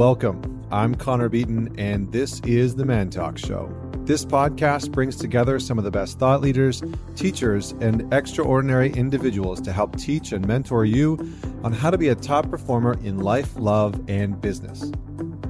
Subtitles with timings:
[0.00, 0.66] Welcome.
[0.70, 3.70] I'm Connor Beaton, and this is the Man Talk Show.
[4.06, 6.82] This podcast brings together some of the best thought leaders,
[7.16, 11.18] teachers, and extraordinary individuals to help teach and mentor you
[11.62, 14.90] on how to be a top performer in life, love, and business.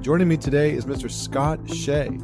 [0.01, 1.09] Joining me today is Mr.
[1.09, 2.19] Scott Shay.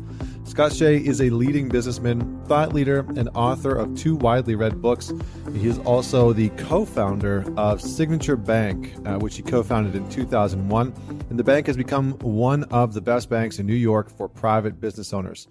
[0.48, 5.12] Scott Shay is a leading businessman, thought leader, and author of two widely read books.
[5.54, 10.10] He is also the co founder of Signature Bank, uh, which he co founded in
[10.10, 10.94] 2001.
[11.30, 14.80] And the bank has become one of the best banks in New York for private
[14.80, 15.50] business owners.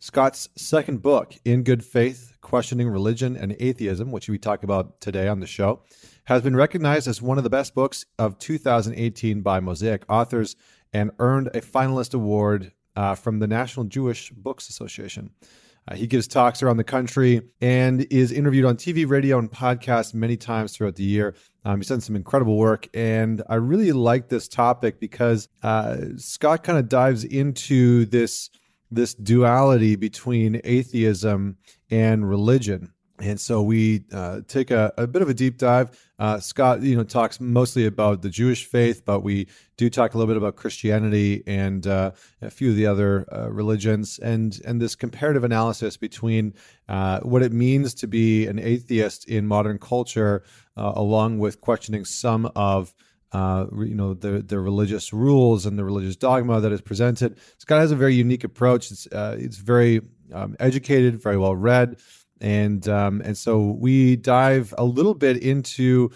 [0.00, 5.28] Scott's second book, In Good Faith Questioning Religion and Atheism, which we talk about today
[5.28, 5.82] on the show,
[6.24, 10.56] has been recognized as one of the best books of 2018 by Mosaic Authors
[10.92, 15.30] and earned a finalist award uh, from the National Jewish Books Association.
[15.88, 20.14] Uh, he gives talks around the country and is interviewed on TV, radio, and podcasts
[20.14, 21.34] many times throughout the year.
[21.64, 26.62] Um, he's done some incredible work, and I really like this topic because uh, Scott
[26.62, 28.50] kind of dives into this
[28.90, 31.56] this duality between atheism
[31.90, 36.11] and religion and so we uh, take a, a, bit of a deep dive.
[36.22, 40.18] Uh, Scott, you know, talks mostly about the Jewish faith, but we do talk a
[40.18, 44.80] little bit about Christianity and uh, a few of the other uh, religions, and and
[44.80, 46.54] this comparative analysis between
[46.88, 50.44] uh, what it means to be an atheist in modern culture,
[50.76, 52.94] uh, along with questioning some of
[53.34, 57.36] you know the the religious rules and the religious dogma that is presented.
[57.58, 58.92] Scott has a very unique approach.
[58.92, 61.96] It's it's very um, educated, very well read
[62.42, 66.10] and um, and so we dive a little bit into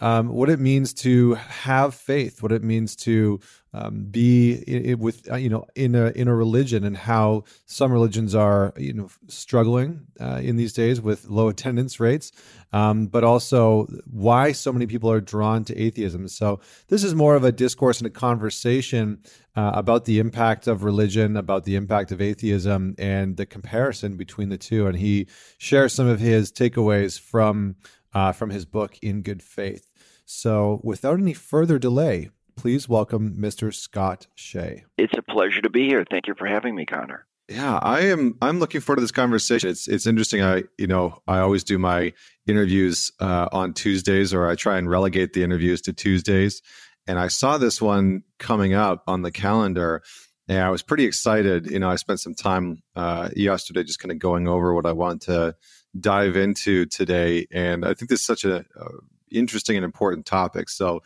[0.00, 3.40] um, what it means to have faith, what it means to
[3.76, 8.34] um, be with uh, you know in a in a religion, and how some religions
[8.34, 12.32] are you know struggling uh, in these days with low attendance rates,
[12.72, 16.26] um, but also why so many people are drawn to atheism.
[16.28, 19.22] So this is more of a discourse and a conversation
[19.56, 24.48] uh, about the impact of religion, about the impact of atheism, and the comparison between
[24.48, 24.86] the two.
[24.86, 25.26] And he
[25.58, 27.76] shares some of his takeaways from
[28.14, 29.92] uh, from his book In Good Faith.
[30.24, 33.72] So, without any further delay, please welcome Mr.
[33.72, 34.84] Scott Shay.
[34.98, 36.04] It's a pleasure to be here.
[36.10, 37.26] Thank you for having me, Connor.
[37.48, 38.36] Yeah, I am.
[38.42, 39.70] I'm looking forward to this conversation.
[39.70, 40.42] It's it's interesting.
[40.42, 42.12] I you know I always do my
[42.46, 46.60] interviews uh, on Tuesdays, or I try and relegate the interviews to Tuesdays.
[47.06, 50.02] And I saw this one coming up on the calendar,
[50.48, 51.70] and I was pretty excited.
[51.70, 54.92] You know, I spent some time uh, yesterday just kind of going over what I
[54.92, 55.54] want to
[56.00, 58.88] dive into today, and I think this is such a, a
[59.30, 60.68] interesting and important topic.
[60.68, 61.02] So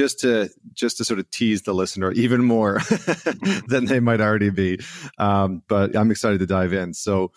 [0.00, 2.78] just to just to sort of tease the listener even more
[3.68, 4.80] than they might already be.
[5.18, 6.94] Um, but I'm excited to dive in.
[6.94, 7.32] So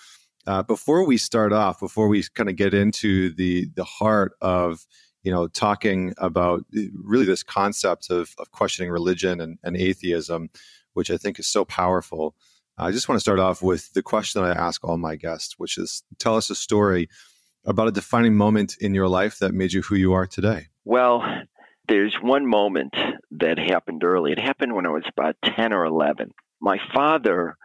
[0.48, 4.86] uh, before we start off, before we kind of get into the the heart of
[5.24, 6.64] you know talking about
[7.04, 10.50] really this concept of, of questioning religion and, and atheism,
[10.94, 12.34] which I think is so powerful.
[12.78, 15.56] I just want to start off with the question that I ask all my guests,
[15.60, 17.10] which is tell us a story
[17.66, 20.68] about a defining moment in your life that made you who you are today.
[20.86, 21.24] Well,
[21.88, 22.94] there's one moment
[23.32, 24.32] that happened early.
[24.32, 26.32] It happened when I was about 10 or 11.
[26.62, 27.58] My father,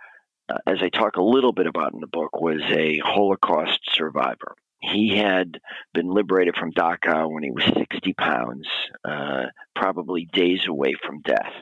[0.49, 4.55] uh, as I talk a little bit about in the book, was a Holocaust survivor.
[4.81, 5.61] He had
[5.93, 8.69] been liberated from Dachau when he was 60 pounds,
[9.05, 11.53] uh, probably days away from death.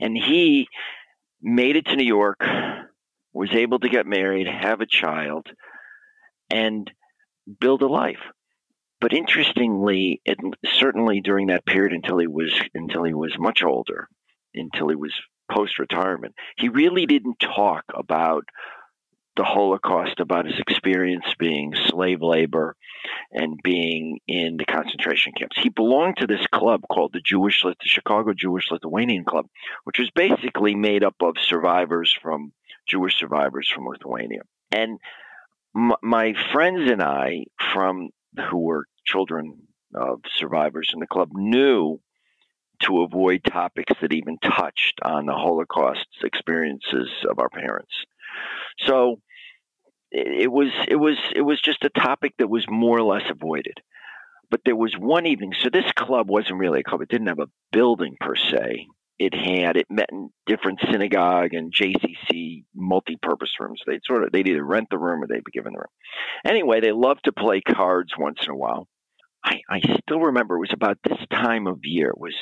[0.00, 0.68] And he
[1.42, 2.44] made it to New York,
[3.32, 5.46] was able to get married, have a child,
[6.50, 6.90] and
[7.60, 8.20] build a life.
[9.00, 14.08] But interestingly, it, certainly during that period until he was until he was much older,
[14.54, 15.14] until he was
[15.50, 18.44] post retirement, he really didn't talk about
[19.36, 22.74] the Holocaust, about his experience being slave labor
[23.30, 25.56] and being in the concentration camps.
[25.62, 29.46] He belonged to this club called the Jewish, the Chicago Jewish Lithuanian Club,
[29.84, 32.52] which was basically made up of survivors from
[32.88, 34.40] Jewish survivors from Lithuania.
[34.72, 34.98] And
[36.02, 39.54] my friends and I from who were children
[39.94, 42.00] of survivors in the club knew
[42.80, 47.92] to avoid topics that even touched on the Holocaust experiences of our parents.
[48.86, 49.20] So
[50.10, 53.80] it was it was it was just a topic that was more or less avoided.
[54.50, 55.52] But there was one evening.
[55.60, 57.02] So this club wasn't really a club.
[57.02, 58.86] It didn't have a building per se
[59.18, 63.80] it had it met in different synagogue and JCC multi-purpose rooms.
[63.86, 65.86] They'd sort of they'd either rent the room or they'd be given the room.
[66.46, 68.86] Anyway, they loved to play cards once in a while.
[69.44, 72.10] I, I still remember it was about this time of year.
[72.10, 72.34] It was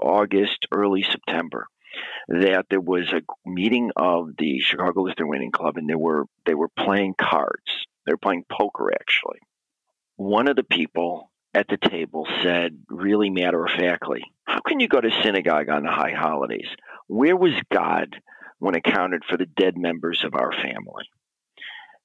[0.00, 1.66] August, early September,
[2.28, 6.54] that there was a meeting of the Chicago Lutheran Lithuanian Club, and they were they
[6.54, 7.86] were playing cards.
[8.06, 9.38] They were playing poker actually.
[10.16, 14.88] One of the people at the table said, really matter of factly, How can you
[14.88, 16.68] go to synagogue on the high holidays?
[17.12, 18.16] where was God
[18.58, 21.04] when accounted for the dead members of our family?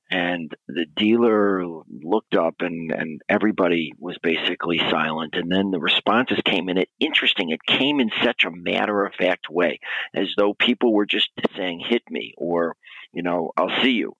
[0.09, 5.35] And the dealer looked up and, and everybody was basically silent.
[5.35, 6.77] And then the responses came in.
[6.77, 7.49] It interesting.
[7.49, 9.79] It came in such a matter of fact way,
[10.13, 12.75] as though people were just saying, hit me or,
[13.13, 14.13] you know, I'll see you.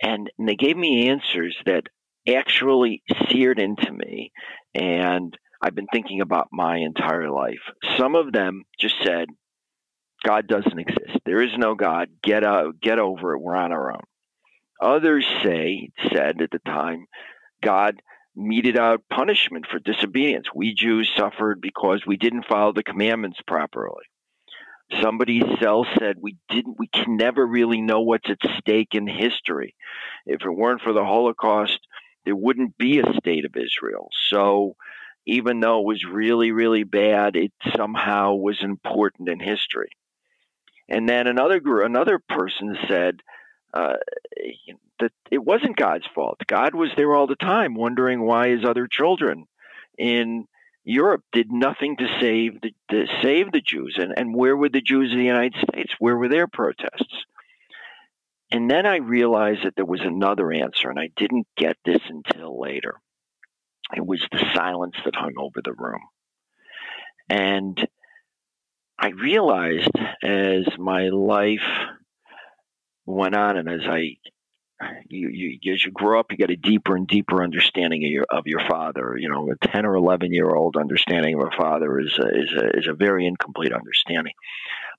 [0.00, 1.84] And, and they gave me answers that
[2.28, 4.32] actually seared into me.
[4.74, 7.62] And I've been thinking about my entire life.
[7.96, 9.28] Some of them just said,
[10.24, 11.18] God doesn't exist.
[11.24, 12.08] There is no God.
[12.22, 13.40] Get out, get over it.
[13.40, 14.02] We're on our own.
[14.80, 17.06] Others say, said at the time,
[17.62, 18.02] God
[18.34, 20.46] meted out punishment for disobedience.
[20.54, 24.04] We Jews suffered because we didn't follow the commandments properly.
[25.00, 29.74] Somebody else said we didn't we can never really know what's at stake in history.
[30.26, 31.78] If it weren't for the Holocaust,
[32.24, 34.08] there wouldn't be a state of Israel.
[34.28, 34.76] So
[35.26, 39.90] even though it was really, really bad, it somehow was important in history.
[40.88, 43.20] And then another another person said
[43.72, 43.94] uh,
[45.00, 46.40] that it wasn't God's fault.
[46.46, 49.46] God was there all the time, wondering why his other children
[49.96, 50.46] in
[50.84, 53.96] Europe did nothing to save the to save the Jews.
[53.98, 55.94] And and where were the Jews of the United States?
[55.98, 57.24] Where were their protests?
[58.52, 62.60] And then I realized that there was another answer, and I didn't get this until
[62.60, 62.96] later.
[63.96, 66.02] It was the silence that hung over the room.
[67.30, 67.88] And
[68.98, 69.90] I realized
[70.22, 71.60] as my life
[73.06, 74.16] went on and as I
[75.08, 78.26] you, you as you grow up, you get a deeper and deeper understanding of your
[78.30, 79.16] of your father.
[79.18, 82.52] You know, a ten or eleven year old understanding of a father is a, is
[82.52, 84.34] a, is a very incomplete understanding.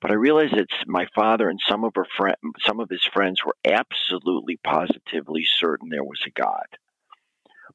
[0.03, 2.35] But I realized that my father and some of her friend,
[2.65, 6.67] some of his friends were absolutely positively certain there was a God,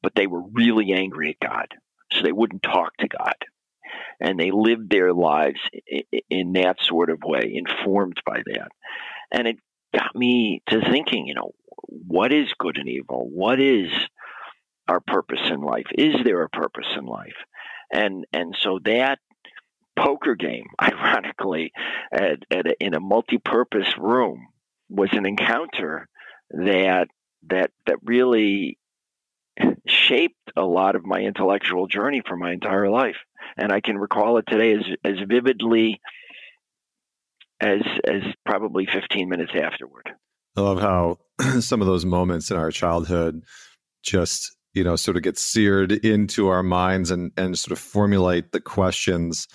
[0.03, 1.73] but they were really angry at God,
[2.13, 3.33] so they wouldn't talk to God.
[4.19, 5.59] And they lived their lives
[6.29, 8.69] in that sort of way, informed by that.
[9.31, 9.57] And it
[9.97, 11.53] got me to thinking, you know,
[11.87, 13.27] what is good and evil?
[13.27, 13.89] What is
[14.87, 15.87] our purpose in life?
[15.97, 17.37] Is there a purpose in life?
[17.91, 19.17] And and so that
[19.99, 21.71] poker game, ironically,
[22.11, 24.47] at, at a, in a multi-purpose room,
[24.89, 26.07] was an encounter
[26.51, 27.07] that
[27.47, 28.77] that that really
[29.87, 33.17] shaped a lot of my intellectual journey for my entire life.
[33.57, 36.01] And I can recall it today as as vividly
[37.61, 40.09] as as probably 15 minutes afterward.
[40.55, 41.17] I love how
[41.59, 43.43] some of those moments in our childhood
[44.03, 48.51] just you know sort of get seared into our minds and and sort of formulate
[48.51, 49.47] the questions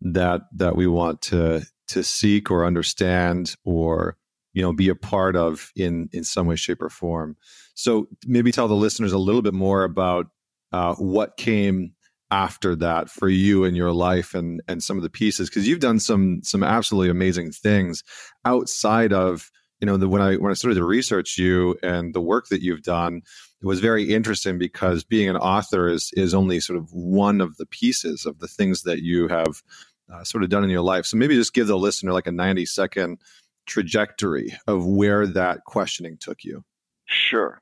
[0.00, 4.16] that that we want to to seek or understand or
[4.52, 7.36] you know be a part of in in some way shape or form.
[7.74, 10.26] So maybe tell the listeners a little bit more about
[10.72, 11.92] uh, what came
[12.30, 15.80] after that for you in your life and and some of the pieces because you've
[15.80, 18.02] done some some absolutely amazing things
[18.44, 19.50] outside of
[19.80, 22.62] you know the, when i when i started to research you and the work that
[22.62, 23.22] you've done
[23.62, 27.56] it was very interesting because being an author is is only sort of one of
[27.58, 29.62] the pieces of the things that you have
[30.12, 32.32] uh, sort of done in your life so maybe just give the listener like a
[32.32, 33.18] 90 second
[33.66, 36.64] trajectory of where that questioning took you
[37.06, 37.60] sure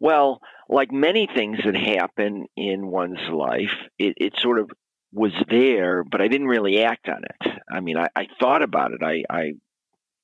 [0.00, 0.40] well
[0.72, 4.70] like many things that happen in one's life, it, it sort of
[5.12, 7.52] was there, but I didn't really act on it.
[7.70, 9.02] I mean, I, I thought about it.
[9.02, 9.52] I, I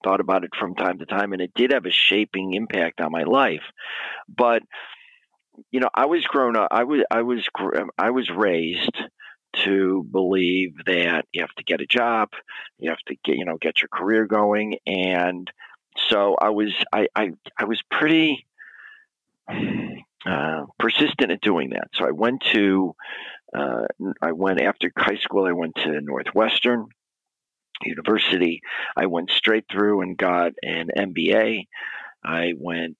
[0.03, 3.13] thought about it from time to time, and it did have a shaping impact on
[3.13, 3.63] my life.
[4.29, 4.63] But
[5.71, 6.69] you know, I was grown up.
[6.71, 7.45] I was I was
[7.99, 8.97] I was raised
[9.65, 12.31] to believe that you have to get a job,
[12.79, 15.51] you have to get you know get your career going, and
[16.09, 18.47] so I was I I, I was pretty
[20.27, 21.89] uh, persistent at doing that.
[21.95, 22.95] So I went to,
[23.55, 23.87] uh,
[24.21, 26.87] I went after high school, I went to Northwestern
[27.85, 28.61] University.
[28.97, 31.67] I went straight through and got an MBA.
[32.25, 32.97] I went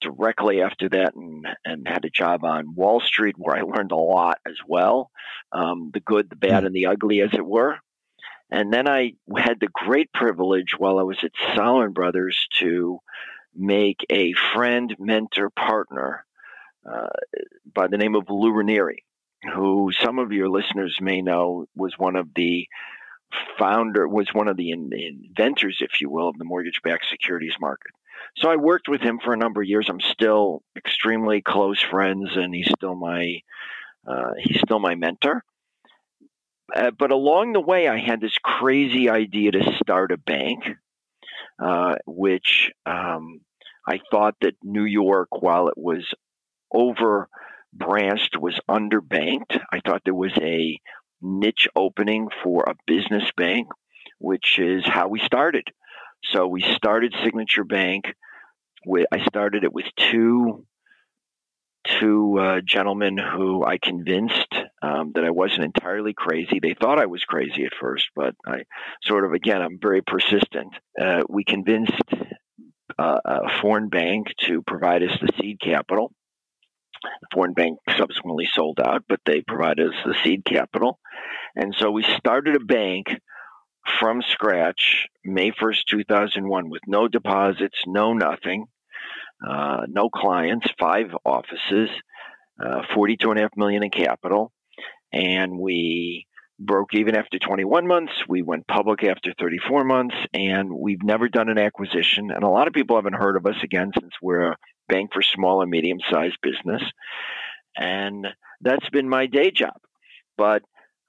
[0.00, 3.96] directly after that and, and had a job on Wall Street where I learned a
[3.96, 5.10] lot as well
[5.52, 6.66] um, the good, the bad, hmm.
[6.66, 7.76] and the ugly, as it were.
[8.50, 13.00] And then I had the great privilege while I was at Salomon Brothers to
[13.54, 16.24] make a friend, mentor, partner
[16.88, 17.08] uh,
[17.72, 19.04] by the name of Lou Ranieri,
[19.54, 22.68] who some of your listeners may know was one of the
[23.58, 27.90] founder, was one of the in, inventors, if you will, of the mortgage-backed securities market.
[28.38, 29.88] So I worked with him for a number of years.
[29.88, 33.40] I'm still extremely close friends, and he's still my
[34.06, 35.42] uh, he's still my mentor.
[36.74, 40.64] Uh, but along the way, I had this crazy idea to start a bank,
[41.62, 43.40] uh, which um,
[43.88, 46.04] I thought that New York, while it was
[46.72, 47.28] over
[47.72, 49.60] branched was underbanked.
[49.72, 50.78] I thought there was a
[51.22, 53.68] niche opening for a business bank
[54.18, 55.70] which is how we started.
[56.24, 58.04] So we started Signature Bank.
[58.84, 60.64] With, I started it with two
[61.86, 66.58] two uh, gentlemen who I convinced um, that I wasn't entirely crazy.
[66.60, 68.64] They thought I was crazy at first, but I
[69.04, 70.74] sort of, again, I'm very persistent.
[71.00, 71.92] Uh, we convinced
[72.98, 76.12] uh, a foreign bank to provide us the seed capital.
[77.02, 80.98] The foreign bank subsequently sold out, but they provided us the seed capital.
[81.54, 83.06] And so we started a bank
[84.00, 88.66] from scratch May 1st, 2001, with no deposits, no nothing,
[89.46, 91.90] uh, no clients, five offices,
[92.62, 94.52] uh, 42 and a half million in capital.
[95.12, 96.26] And we
[96.58, 98.12] broke even after 21 months.
[98.28, 102.30] We went public after 34 months, and we've never done an acquisition.
[102.30, 104.56] And a lot of people haven't heard of us again since we're a
[104.88, 106.82] bank for small and medium sized business.
[107.76, 108.26] And
[108.60, 109.76] that's been my day job.
[110.38, 110.62] But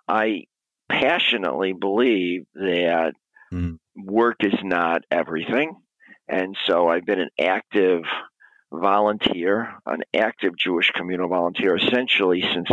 [0.07, 0.45] I
[0.89, 3.13] passionately believe that
[3.51, 3.77] mm.
[3.95, 5.75] work is not everything.
[6.27, 8.03] And so I've been an active
[8.71, 12.69] volunteer, an active Jewish communal volunteer essentially since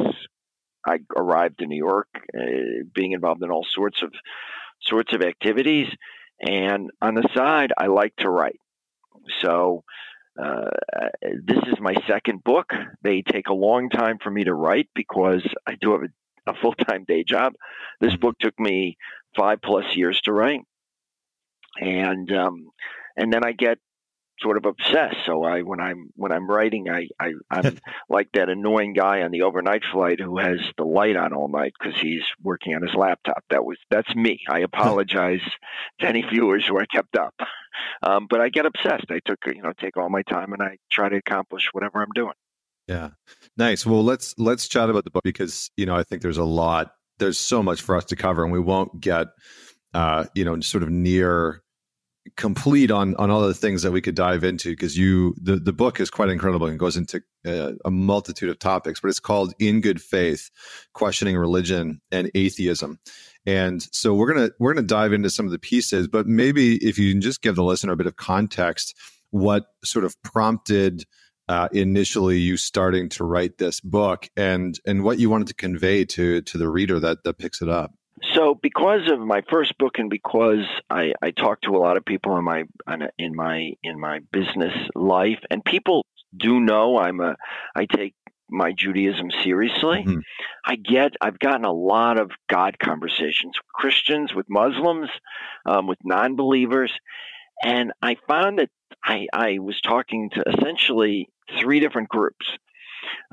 [0.86, 4.12] I arrived in New York, uh, being involved in all sorts of
[4.82, 5.88] sorts of activities.
[6.40, 8.60] And on the side, I like to write.
[9.40, 9.84] So
[10.40, 10.68] uh,
[11.22, 12.72] this is my second book.
[13.02, 16.08] They take a long time for me to write because I do have a,
[16.46, 17.54] a full time day job.
[18.00, 18.96] This book took me
[19.36, 20.60] five plus years to write,
[21.80, 22.68] and um,
[23.16, 23.78] and then I get
[24.40, 25.16] sort of obsessed.
[25.26, 29.30] So I, when I'm when I'm writing, I, I I'm like that annoying guy on
[29.30, 32.94] the overnight flight who has the light on all night because he's working on his
[32.94, 33.44] laptop.
[33.50, 34.40] That was that's me.
[34.48, 35.42] I apologize
[36.00, 37.34] to any viewers who I kept up,
[38.02, 39.10] um, but I get obsessed.
[39.10, 42.12] I took you know take all my time and I try to accomplish whatever I'm
[42.14, 42.34] doing.
[42.88, 43.10] Yeah,
[43.56, 43.86] nice.
[43.86, 46.92] Well, let's let's chat about the book because you know I think there's a lot.
[47.18, 49.28] There's so much for us to cover, and we won't get
[49.94, 51.62] uh, you know sort of near
[52.36, 55.72] complete on on all the things that we could dive into because you the, the
[55.74, 59.52] book is quite incredible and goes into uh, a multitude of topics but it's called
[59.58, 60.50] in good faith
[60.94, 62.98] questioning religion and atheism
[63.44, 66.98] and so we're gonna we're gonna dive into some of the pieces but maybe if
[66.98, 68.96] you can just give the listener a bit of context
[69.30, 71.04] what sort of prompted
[71.48, 76.04] uh, initially you starting to write this book and and what you wanted to convey
[76.04, 77.92] to to the reader that that picks it up
[78.32, 82.04] so, because of my first book, and because I, I talk to a lot of
[82.04, 82.64] people in my
[83.18, 87.36] in my in my business life, and people do know I'm a
[87.74, 88.14] I take
[88.48, 90.04] my Judaism seriously.
[90.06, 90.20] Mm-hmm.
[90.64, 95.10] I get I've gotten a lot of God conversations with Christians, with Muslims,
[95.66, 96.92] um, with non-believers,
[97.64, 98.70] and I found that
[99.04, 101.28] I, I was talking to essentially
[101.60, 102.46] three different groups.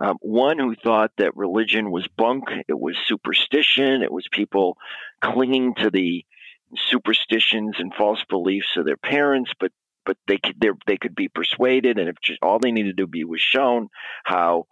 [0.02, 4.78] Um, one who thought that religion was bunk, it was superstition, it was people
[5.24, 6.26] clinging to the
[6.76, 9.72] superstitions and false beliefs of their parents, but
[10.06, 13.24] but they could they could be persuaded, and if just all they needed to be
[13.24, 13.88] was shown
[14.24, 14.66] how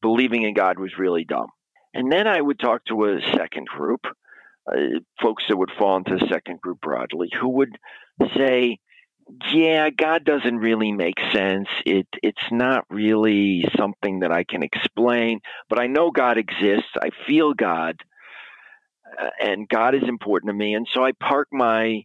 [0.00, 1.48] believing in God was really dumb.
[1.92, 4.06] And then I would talk to a second group,
[4.70, 7.76] uh, folks that would fall into the second group broadly, who would
[8.36, 8.78] say,
[9.52, 11.68] yeah, God doesn't really make sense.
[11.84, 16.90] It it's not really something that I can explain, but I know God exists.
[17.00, 17.96] I feel God,
[19.20, 22.04] uh, and God is important to me, and so I park my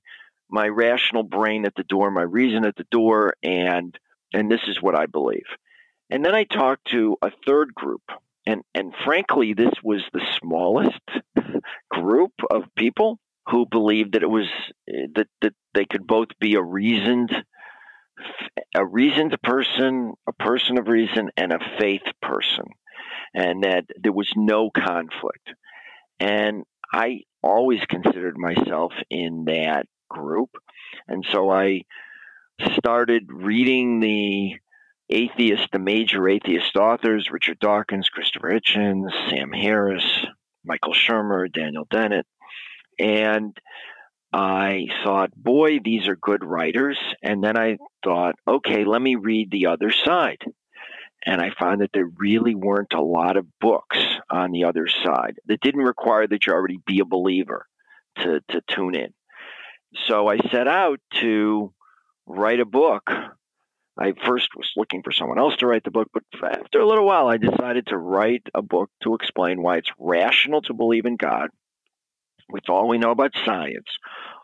[0.49, 3.97] my rational brain at the door, my reason at the door, and
[4.33, 5.45] and this is what I believe.
[6.09, 8.03] And then I talked to a third group,
[8.47, 10.99] and and frankly, this was the smallest
[11.91, 14.47] group of people who believed that it was
[14.89, 17.31] eh, that that they could both be a reasoned
[18.75, 22.65] a reasoned person, a person of reason, and a faith person,
[23.33, 25.53] and that there was no conflict.
[26.19, 30.49] And I always considered myself in that group,
[31.07, 31.81] and so I
[32.77, 34.55] started reading the
[35.09, 40.05] atheist, the major atheist authors: Richard Dawkins, Christopher Hitchens, Sam Harris,
[40.63, 42.25] Michael Shermer, Daniel Dennett,
[42.99, 43.57] and
[44.33, 46.97] I thought, boy, these are good writers.
[47.21, 50.41] And then I thought, okay, let me read the other side.
[51.25, 55.35] And I found that there really weren't a lot of books on the other side
[55.45, 57.67] that didn't require that you already be a believer
[58.19, 59.13] to, to tune in.
[60.07, 61.73] So I set out to
[62.25, 63.11] write a book.
[63.99, 67.05] I first was looking for someone else to write the book, but after a little
[67.05, 71.17] while, I decided to write a book to explain why it's rational to believe in
[71.17, 71.49] God
[72.51, 73.87] with all we know about science,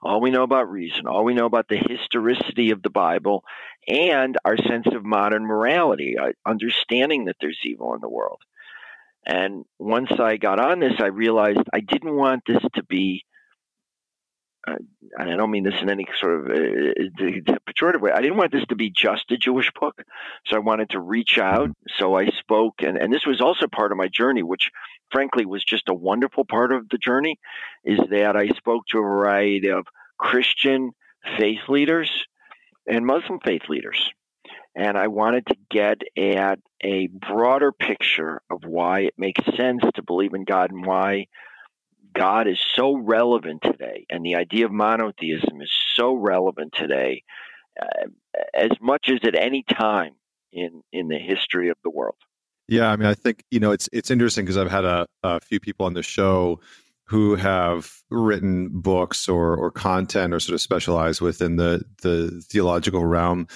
[0.01, 3.43] all we know about reason, all we know about the historicity of the Bible,
[3.87, 8.41] and our sense of modern morality, uh, understanding that there's evil in the world.
[9.25, 13.25] And once I got on this, I realized I didn't want this to be
[14.67, 18.11] and I don't mean this in any sort of uh, pejorative way.
[18.11, 20.01] I didn't want this to be just a Jewish book,
[20.45, 21.69] so I wanted to reach out.
[21.69, 21.91] Mm-hmm.
[21.97, 24.69] So I spoke, and and this was also part of my journey, which
[25.11, 27.39] frankly was just a wonderful part of the journey,
[27.83, 29.85] is that I spoke to a variety of
[30.17, 30.91] Christian
[31.37, 32.11] faith leaders
[32.85, 34.11] and Muslim faith leaders.
[34.75, 40.03] And I wanted to get at a broader picture of why it makes sense to
[40.03, 41.27] believe in God and why
[42.17, 44.05] God is so relevant today.
[44.09, 47.23] And the idea of monotheism is so relevant today
[47.79, 48.07] uh,
[48.53, 50.13] as much as at any time
[50.51, 52.15] in, in the history of the world.
[52.67, 55.39] Yeah, I mean, I think you know it's it's interesting because I've had a, a
[55.39, 56.59] few people on the show
[57.05, 63.05] who have written books or or content or sort of specialized within the the theological
[63.05, 63.47] realm,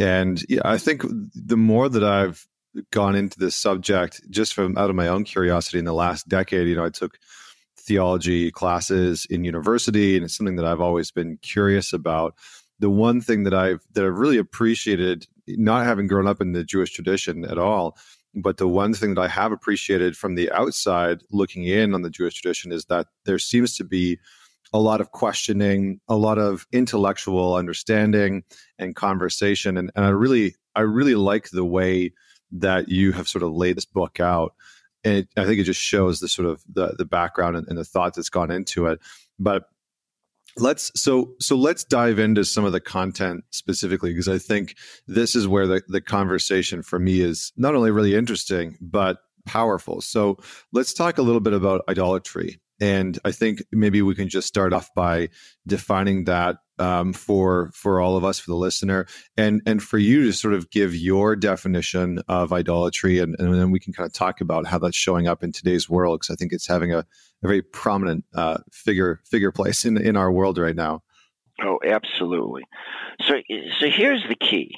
[0.00, 2.44] and yeah, I think the more that I've
[2.90, 6.66] gone into this subject, just from out of my own curiosity in the last decade,
[6.66, 7.18] you know, I took
[7.86, 12.34] theology classes in university, and it's something that I've always been curious about.
[12.78, 16.64] The one thing that I've that I've really appreciated, not having grown up in the
[16.64, 17.96] Jewish tradition at all,
[18.34, 22.10] but the one thing that I have appreciated from the outside looking in on the
[22.10, 24.18] Jewish tradition is that there seems to be
[24.72, 28.44] a lot of questioning, a lot of intellectual understanding
[28.78, 29.78] and conversation.
[29.78, 32.12] And, and I really, I really like the way
[32.52, 34.54] that you have sort of laid this book out.
[35.06, 37.78] And it, I think it just shows the sort of the, the background and, and
[37.78, 38.98] the thought that's gone into it.
[39.38, 39.64] But
[40.58, 44.74] let's so so let's dive into some of the content specifically because i think
[45.06, 50.00] this is where the, the conversation for me is not only really interesting but powerful
[50.00, 50.38] so
[50.72, 54.72] let's talk a little bit about idolatry and i think maybe we can just start
[54.72, 55.28] off by
[55.66, 59.06] defining that um, for for all of us for the listener
[59.36, 63.70] and and for you to sort of give your definition of idolatry and, and then
[63.70, 66.36] we can kind of talk about how that's showing up in today's world because i
[66.36, 67.06] think it's having a, a
[67.42, 71.02] very prominent uh, figure figure place in in our world right now.
[71.62, 72.64] Oh absolutely.
[73.22, 73.36] So
[73.80, 74.74] so here's the key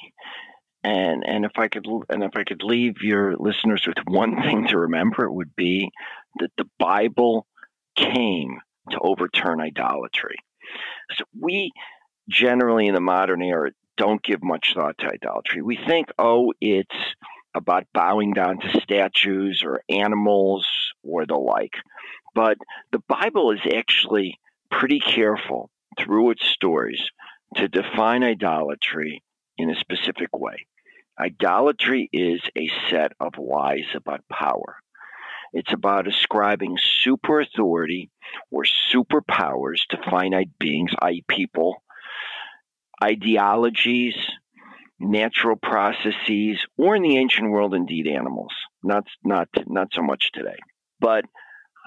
[0.83, 4.67] and and if i could and if i could leave your listeners with one thing
[4.67, 5.89] to remember it would be
[6.39, 7.45] that the bible
[7.99, 8.59] came
[8.91, 10.37] to overturn idolatry
[11.17, 11.71] so we
[12.29, 15.61] generally in the modern era don't give much thought to idolatry.
[15.61, 16.95] We think, oh, it's
[17.53, 20.65] about bowing down to statues or animals
[21.03, 21.73] or the like.
[22.35, 22.57] But
[22.91, 24.39] the Bible is actually
[24.71, 27.01] pretty careful through its stories
[27.55, 29.23] to define idolatry
[29.57, 30.67] in a specific way.
[31.19, 34.77] Idolatry is a set of lies about power.
[35.53, 38.11] It's about ascribing super authority
[38.51, 41.83] or superpowers to finite beings, i.e., people,
[43.03, 44.15] ideologies,
[44.99, 48.53] natural processes, or in the ancient world, indeed, animals.
[48.83, 50.57] Not, not, not so much today.
[50.99, 51.25] But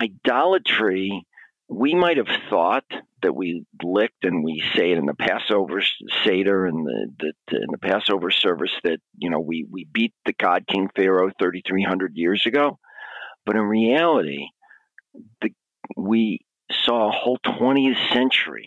[0.03, 1.27] idolatry,
[1.69, 2.85] we might have thought
[3.23, 5.83] that we licked, and we say it in the Passover
[6.25, 10.33] Seder and the, the, in the Passover service that you know we we beat the
[10.33, 12.79] God King Pharaoh 3,300 years ago.
[13.45, 14.47] But in reality,
[15.41, 15.51] the,
[15.97, 18.67] we saw a whole 20th century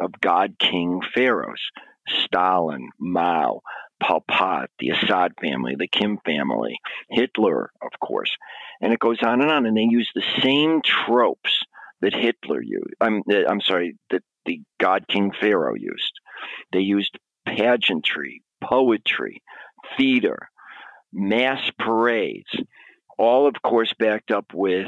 [0.00, 1.60] of God King pharaohs
[2.08, 3.60] Stalin, Mao,
[4.00, 6.78] Pol Pot, the Assad family, the Kim family,
[7.10, 8.30] Hitler, of course.
[8.80, 9.66] And it goes on and on.
[9.66, 11.62] And they use the same tropes
[12.00, 12.94] that Hitler used.
[13.00, 16.12] I'm, I'm sorry, that the God King Pharaoh used.
[16.72, 19.42] They used pageantry, poetry,
[19.96, 20.50] theater,
[21.12, 22.50] mass parades,
[23.18, 24.86] all, of course, backed up with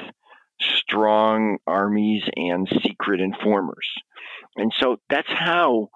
[0.61, 3.87] strong armies and secret informers.
[4.57, 5.89] And so that's how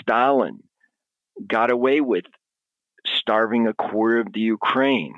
[0.00, 0.60] Stalin
[1.46, 2.24] got away with
[3.06, 5.14] starving a quarter of the Ukraine,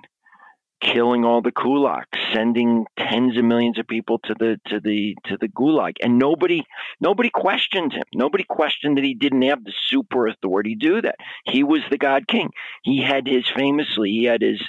[0.80, 5.36] killing all the kulaks, sending tens of millions of people to the to the to
[5.40, 6.62] the gulag, and nobody
[7.00, 8.02] nobody questioned him.
[8.14, 11.16] Nobody questioned that he didn't have the super authority to do that.
[11.44, 12.50] He was the God King.
[12.82, 14.60] He had his famously he had his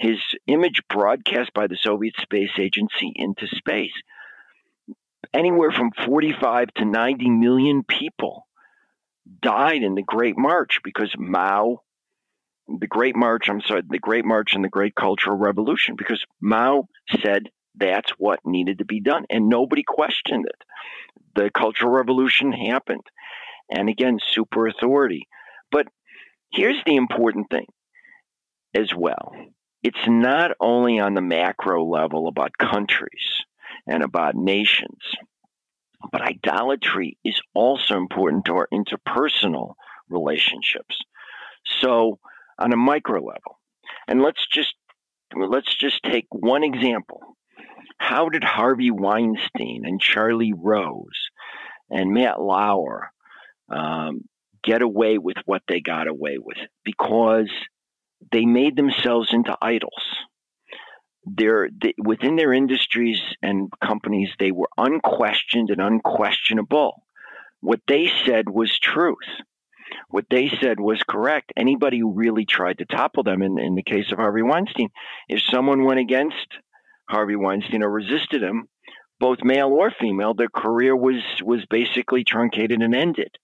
[0.00, 3.92] his image broadcast by the Soviet Space Agency into space.
[5.34, 8.46] Anywhere from 45 to 90 million people
[9.42, 11.82] died in the Great March because Mao,
[12.66, 16.88] the Great March, I'm sorry, the Great March and the Great Cultural Revolution, because Mao
[17.22, 20.64] said that's what needed to be done and nobody questioned it.
[21.34, 23.04] The Cultural Revolution happened.
[23.70, 25.28] And again, super authority.
[25.70, 25.88] But
[26.50, 27.66] here's the important thing
[28.74, 29.32] as well
[29.82, 33.40] it's not only on the macro level about countries
[33.86, 35.00] and about nations,
[36.12, 39.74] but idolatry is also important to our interpersonal
[40.08, 40.98] relationships.
[41.80, 42.18] So,
[42.58, 43.58] on a micro level,
[44.06, 44.74] and let's just
[45.34, 47.20] let's just take one example.
[47.98, 51.28] How did Harvey Weinstein and Charlie Rose
[51.90, 53.12] and Matt Lauer
[53.70, 54.22] um,
[54.62, 57.50] get away with what they got away with because
[58.32, 60.16] they made themselves into idols.
[61.24, 67.02] They're, they, within their industries and companies, they were unquestioned and unquestionable.
[67.60, 69.16] What they said was truth.
[70.08, 71.52] What they said was correct.
[71.56, 74.88] Anybody who really tried to topple them, in, in the case of Harvey Weinstein,
[75.28, 76.46] if someone went against
[77.08, 78.68] Harvey Weinstein or resisted him,
[79.18, 83.36] both male or female, their career was was basically truncated and ended.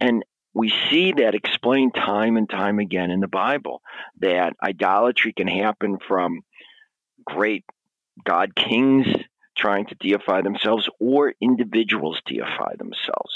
[0.00, 0.24] And
[0.58, 3.80] we see that explained time and time again in the Bible
[4.18, 6.40] that idolatry can happen from
[7.24, 7.64] great
[8.26, 9.06] God kings
[9.56, 13.32] trying to deify themselves or individuals deify themselves.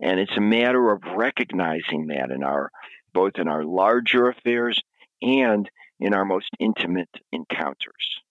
[0.00, 2.70] And it's a matter of recognizing that in our
[3.12, 4.80] both in our larger affairs
[5.20, 5.68] and
[6.00, 8.22] in our most intimate encounters.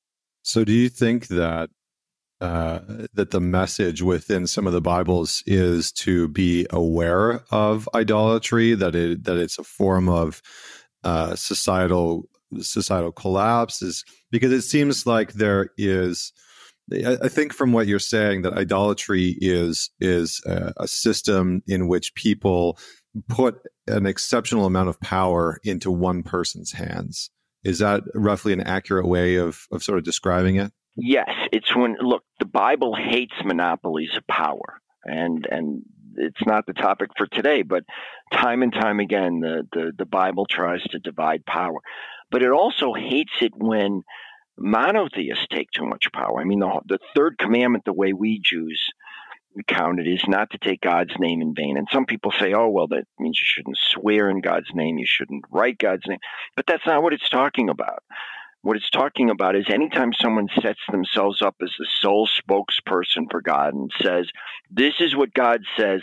[0.42, 1.70] So do you think that
[2.42, 2.80] uh,
[3.14, 8.96] that the message within some of the Bibles is to be aware of idolatry, that
[8.96, 10.42] it that it's a form of
[11.04, 12.28] uh, societal
[12.60, 16.34] societal collapse, is because it seems like there is.
[16.92, 22.16] I think from what you're saying that idolatry is is a, a system in which
[22.16, 22.78] people
[23.30, 27.30] put an exceptional amount of power into one person's hands.
[27.64, 30.74] Is that roughly an accurate way of of sort of describing it?
[30.96, 34.82] Yes, it's when look, the Bible hates monopolies of power.
[35.04, 35.84] And and
[36.18, 37.84] it's not the topic for today, but
[38.34, 41.80] time and time again the, the, the Bible tries to divide power.
[42.30, 44.04] But it also hates it when
[44.58, 46.40] monotheists take too much power.
[46.40, 48.82] I mean the the third commandment, the way we Jews
[49.68, 51.78] count it, is not to take God's name in vain.
[51.78, 55.08] And some people say, oh, well, that means you shouldn't swear in God's name, you
[55.08, 56.20] shouldn't write God's name.
[56.56, 58.04] But that's not what it's talking about.
[58.64, 63.42] What it's talking about is anytime someone sets themselves up as the sole spokesperson for
[63.42, 64.28] God and says,
[64.70, 66.02] This is what God says,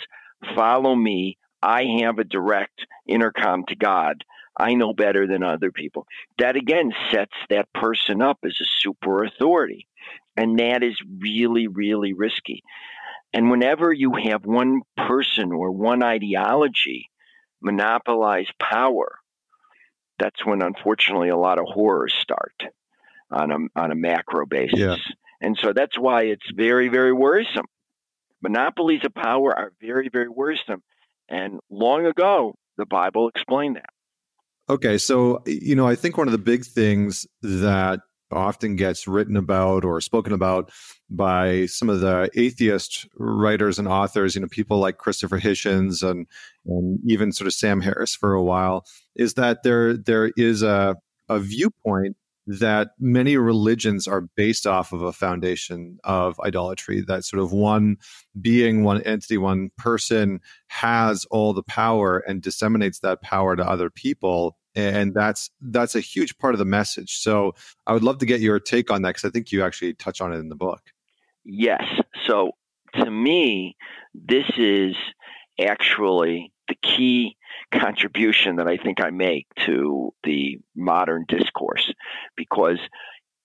[0.56, 1.38] follow me.
[1.62, 4.24] I have a direct intercom to God.
[4.58, 6.06] I know better than other people.
[6.38, 9.86] That again sets that person up as a super authority.
[10.36, 12.62] And that is really, really risky.
[13.32, 17.10] And whenever you have one person or one ideology
[17.60, 19.18] monopolize power,
[20.18, 22.54] that's when unfortunately a lot of horrors start
[23.30, 24.78] on a on a macro basis.
[24.78, 24.96] Yeah.
[25.40, 27.66] And so that's why it's very very worrisome.
[28.42, 30.82] Monopolies of power are very very worrisome.
[31.28, 33.90] And long ago the Bible explained that.
[34.70, 39.36] Okay, so you know, I think one of the big things that often gets written
[39.36, 40.70] about or spoken about
[41.10, 46.26] by some of the atheist writers and authors, you know, people like Christopher Hitchens and,
[46.66, 48.84] and even sort of Sam Harris for a while,
[49.16, 50.96] is that there there is a,
[51.28, 52.16] a viewpoint
[52.48, 57.98] that many religions are based off of a foundation of idolatry that sort of one
[58.40, 63.90] being one entity one person has all the power and disseminates that power to other
[63.90, 67.18] people and that's that's a huge part of the message.
[67.18, 67.54] So
[67.86, 70.20] i would love to get your take on that because i think you actually touch
[70.20, 70.80] on it in the book.
[71.44, 71.82] Yes.
[72.26, 72.52] So
[72.94, 73.76] to me
[74.14, 74.94] this is
[75.60, 77.36] actually the key
[77.72, 81.92] contribution that i think i make to the modern discourse
[82.36, 82.78] because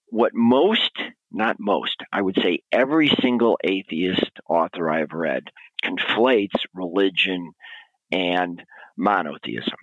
[0.08, 0.92] what most
[1.32, 5.44] not most i would say every single atheist author i've read
[5.84, 7.52] conflates religion
[8.12, 8.64] and
[8.96, 9.78] monotheism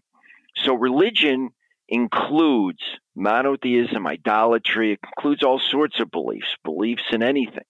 [0.64, 1.50] so religion
[1.88, 2.82] includes
[3.16, 7.64] monotheism, idolatry, it includes all sorts of beliefs, beliefs in anything.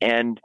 [0.00, 0.40] And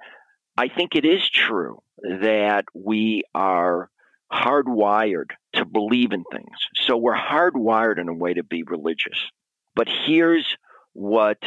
[0.57, 3.89] I think it is true that we are
[4.31, 6.57] hardwired to believe in things.
[6.75, 9.19] So we're hardwired in a way to be religious.
[9.75, 10.45] But here's
[10.93, 11.39] what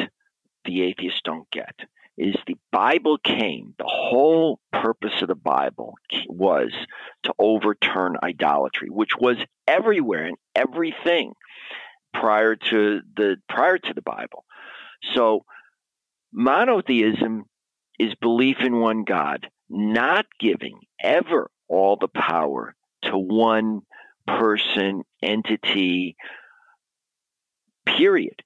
[0.64, 1.74] the atheists don't get
[2.16, 5.94] is the Bible came, the whole purpose of the Bible
[6.28, 6.72] was
[7.24, 11.32] to overturn idolatry, which was everywhere and everything
[12.12, 14.44] prior to the prior to the Bible.
[15.14, 15.44] So
[16.32, 17.44] monotheism
[17.98, 23.80] is belief in one God, not giving ever all the power to one
[24.26, 26.16] person, entity,
[27.86, 28.42] period.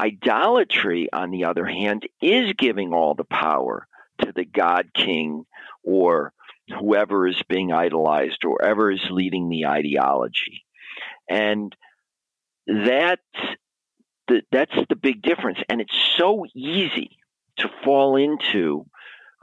[0.00, 3.86] Idolatry, on the other hand, is giving all the power
[4.22, 5.44] to the God King
[5.84, 6.32] or
[6.78, 10.64] whoever is being idolized or whoever is leading the ideology.
[11.28, 11.76] And
[12.66, 13.20] that's
[14.28, 15.58] the, that's the big difference.
[15.68, 17.18] And it's so easy
[17.58, 18.86] to fall into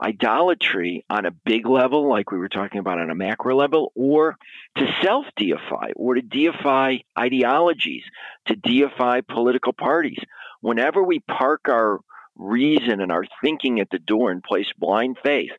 [0.02, 4.36] idolatry on a big level, like we were talking about on a macro level, or
[4.76, 8.04] to self deify, or to deify ideologies,
[8.46, 10.18] to deify political parties.
[10.60, 12.00] Whenever we park our
[12.36, 15.52] reason and our thinking at the door and place blind faith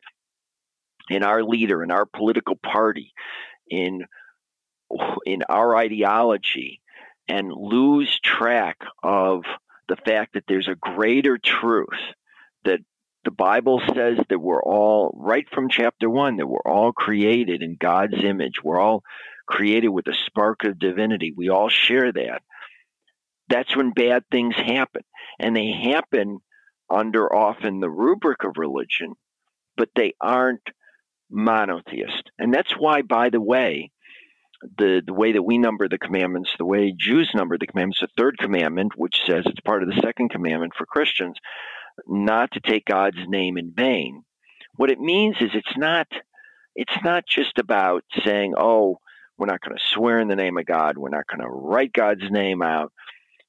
[1.08, 3.12] in our leader, in our political party,
[3.68, 4.04] in
[5.24, 6.80] in our ideology,
[7.28, 9.44] and lose track of
[9.88, 11.88] the fact that there's a greater truth
[12.64, 12.80] that
[13.24, 17.76] the Bible says that we're all, right from chapter one, that we're all created in
[17.78, 18.54] God's image.
[18.64, 19.02] We're all
[19.46, 21.32] created with a spark of divinity.
[21.36, 22.42] We all share that.
[23.50, 25.02] That's when bad things happen.
[25.38, 26.38] And they happen
[26.88, 29.14] under often the rubric of religion,
[29.76, 30.62] but they aren't
[31.30, 32.30] monotheist.
[32.38, 33.90] And that's why, by the way,
[34.78, 38.08] the, the way that we number the commandments, the way Jews number the commandments, the
[38.16, 41.36] third commandment, which says it's part of the second commandment for Christians,
[42.06, 44.24] not to take God's name in vain.
[44.76, 46.06] What it means is it's not
[46.76, 49.00] it's not just about saying, oh,
[49.36, 51.92] we're not going to swear in the name of God, we're not going to write
[51.92, 52.92] God's name out.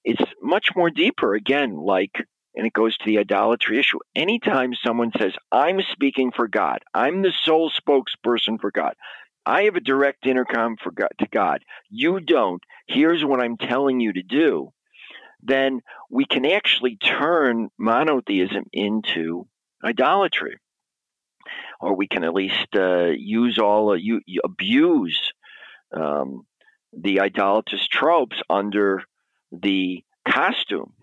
[0.03, 2.15] It's much more deeper again, like
[2.55, 3.99] and it goes to the idolatry issue.
[4.15, 8.93] Anytime someone says, I'm speaking for God, I'm the sole spokesperson for God,
[9.45, 13.99] I have a direct intercom for God, to God, you don't, here's what I'm telling
[13.99, 14.73] you to do,
[15.41, 19.47] then we can actually turn monotheism into
[19.83, 20.57] idolatry.
[21.79, 25.33] Or we can at least uh, use all, uh, you, abuse
[25.95, 26.45] um,
[26.93, 29.03] the idolatrous tropes under
[29.51, 30.93] the costume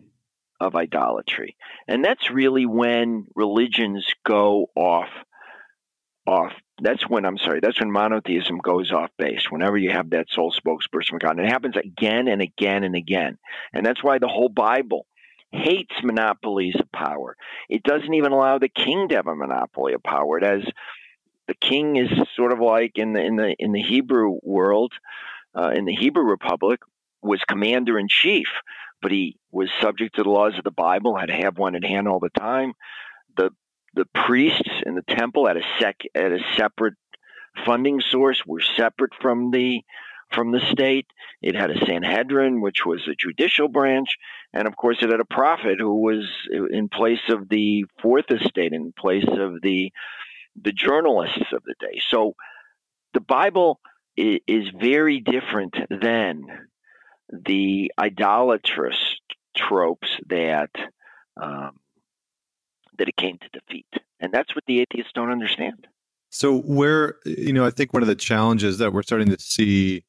[0.60, 1.56] of idolatry.
[1.86, 5.08] And that's really when religions go off
[6.26, 9.50] off that's when I'm sorry, that's when monotheism goes off base.
[9.50, 12.94] Whenever you have that sole spokesperson for God, and it happens again and again and
[12.94, 13.38] again,
[13.72, 15.06] and that's why the whole Bible
[15.50, 17.36] hates monopolies of power.
[17.68, 20.38] It doesn't even allow the king to have a monopoly of power.
[20.38, 20.62] It has
[21.48, 24.92] the king is sort of like in the in the in the Hebrew world,
[25.56, 26.80] uh, in the Hebrew Republic,
[27.22, 28.48] was commander in chief,
[29.02, 31.82] but he was subject to the laws of the Bible, had to have one in
[31.82, 32.74] hand all the time.
[33.36, 33.50] The
[33.94, 36.94] the priests in the temple at a sec at a separate
[37.64, 39.82] funding source were separate from the
[40.30, 41.06] from the state.
[41.40, 44.16] It had a Sanhedrin, which was a judicial branch,
[44.52, 46.28] and of course, it had a prophet who was
[46.70, 49.92] in place of the fourth estate, in place of the
[50.60, 52.00] the journalists of the day.
[52.10, 52.34] So,
[53.14, 53.80] the Bible
[54.16, 56.67] is very different than
[57.30, 58.96] the idolatrous
[59.56, 60.70] tropes that
[61.40, 61.78] um,
[62.98, 63.86] that it came to defeat.
[64.20, 65.86] And that's what the atheists don't understand.
[66.30, 70.04] So, where, you know, I think one of the challenges that we're starting to see,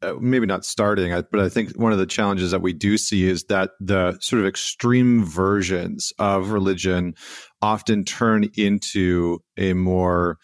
[0.00, 3.28] uh, maybe not starting, but I think one of the challenges that we do see
[3.28, 7.14] is that the sort of extreme versions of religion
[7.60, 10.38] often turn into a more,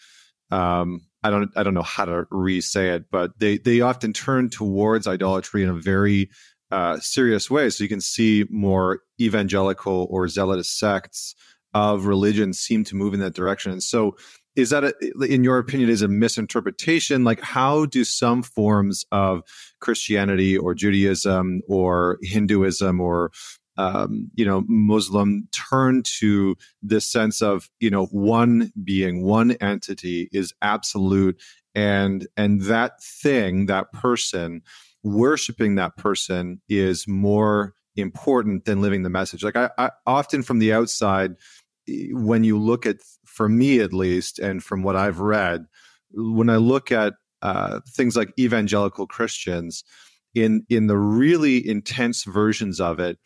[0.51, 4.49] um, I don't, I don't know how to re-say it, but they they often turn
[4.49, 6.29] towards idolatry in a very
[6.71, 7.69] uh, serious way.
[7.69, 11.35] So you can see more evangelical or zealotous sects
[11.73, 13.71] of religion seem to move in that direction.
[13.71, 14.15] And so,
[14.55, 17.23] is that, a, in your opinion, is a misinterpretation?
[17.23, 19.43] Like, how do some forms of
[19.79, 23.31] Christianity or Judaism or Hinduism or
[23.77, 30.29] um, you know, Muslim turn to this sense of you know one being, one entity
[30.31, 31.41] is absolute,
[31.75, 34.61] and and that thing, that person,
[35.03, 39.43] worshiping that person is more important than living the message.
[39.43, 41.35] Like I, I often from the outside
[41.87, 45.65] when you look at, for me at least, and from what I've read,
[46.11, 49.83] when I look at uh, things like evangelical Christians,
[50.33, 53.17] in in the really intense versions of it,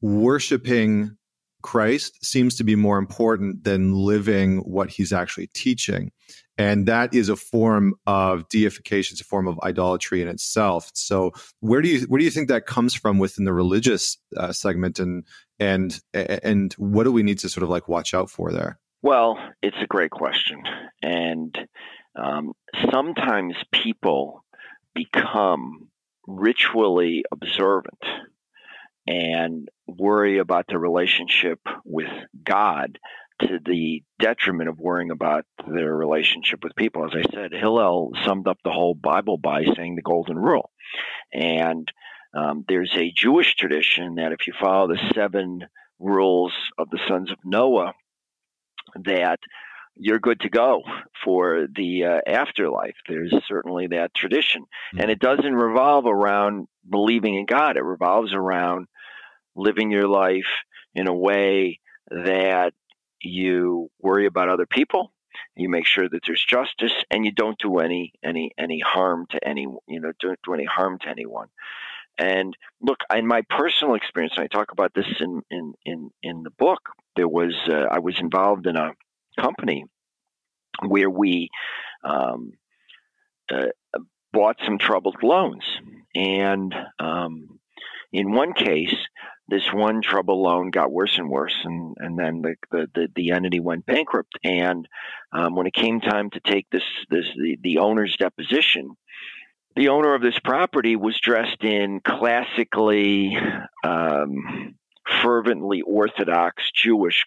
[0.00, 1.16] worshiping
[1.62, 6.10] Christ seems to be more important than living what he's actually teaching.
[6.56, 10.90] And that is a form of deification, it's a form of idolatry in itself.
[10.94, 14.52] So where do you where do you think that comes from within the religious uh,
[14.52, 15.24] segment and
[15.58, 18.78] and and what do we need to sort of like watch out for there?
[19.02, 20.62] Well, it's a great question.
[21.02, 21.56] And
[22.14, 22.52] um,
[22.92, 24.44] sometimes people
[24.94, 25.88] become
[26.26, 28.02] ritually observant
[29.06, 32.10] and worry about their relationship with
[32.44, 32.98] God
[33.42, 37.04] to the detriment of worrying about their relationship with people.
[37.04, 40.70] As I said, Hillel summed up the whole Bible by saying the golden rule.
[41.32, 41.90] And
[42.34, 45.66] um, there's a Jewish tradition that if you follow the seven
[45.98, 47.94] rules of the sons of Noah,
[49.04, 49.40] that
[49.96, 50.82] you're good to go
[51.24, 52.94] for the uh, afterlife.
[53.08, 54.62] There's certainly that tradition.
[54.62, 55.00] Mm-hmm.
[55.00, 58.86] And it doesn't revolve around believing in God, it revolves around
[59.54, 60.48] living your life
[60.94, 62.72] in a way that
[63.20, 65.12] you worry about other people
[65.56, 69.46] you make sure that there's justice and you don't do any any any harm to
[69.46, 71.48] any you know don't do any harm to anyone
[72.18, 76.42] and look in my personal experience and i talk about this in in in, in
[76.42, 76.80] the book
[77.16, 78.92] there was uh, i was involved in a
[79.40, 79.84] company
[80.86, 81.48] where we
[82.04, 82.52] um,
[83.52, 83.66] uh,
[84.32, 85.64] bought some troubled loans.
[86.14, 87.60] And um,
[88.12, 88.94] in one case,
[89.48, 93.30] this one trouble loan got worse and worse, and, and then the, the, the, the
[93.32, 94.38] entity went bankrupt.
[94.44, 94.86] And
[95.32, 98.92] um, when it came time to take this, this the, the owner's deposition,
[99.76, 103.36] the owner of this property was dressed in classically
[103.84, 104.76] um,
[105.22, 107.24] fervently Orthodox Jewish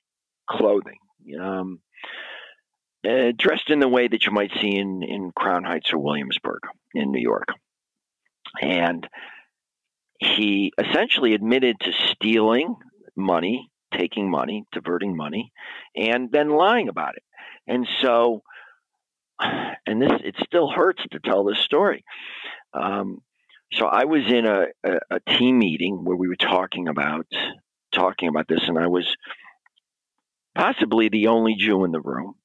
[0.49, 0.99] clothing.
[1.39, 1.79] Um,
[3.07, 6.61] uh, dressed in the way that you might see in, in Crown Heights or Williamsburg
[6.93, 7.47] in New York.
[8.61, 9.07] And
[10.19, 12.75] he essentially admitted to stealing
[13.15, 15.51] money, taking money, diverting money,
[15.95, 17.23] and then lying about it.
[17.67, 18.41] And so,
[19.39, 22.03] and this, it still hurts to tell this story.
[22.73, 23.19] Um,
[23.73, 27.25] so I was in a, a, a team meeting where we were talking about
[27.93, 29.05] talking about this, and I was
[30.55, 32.35] possibly the only Jew in the room.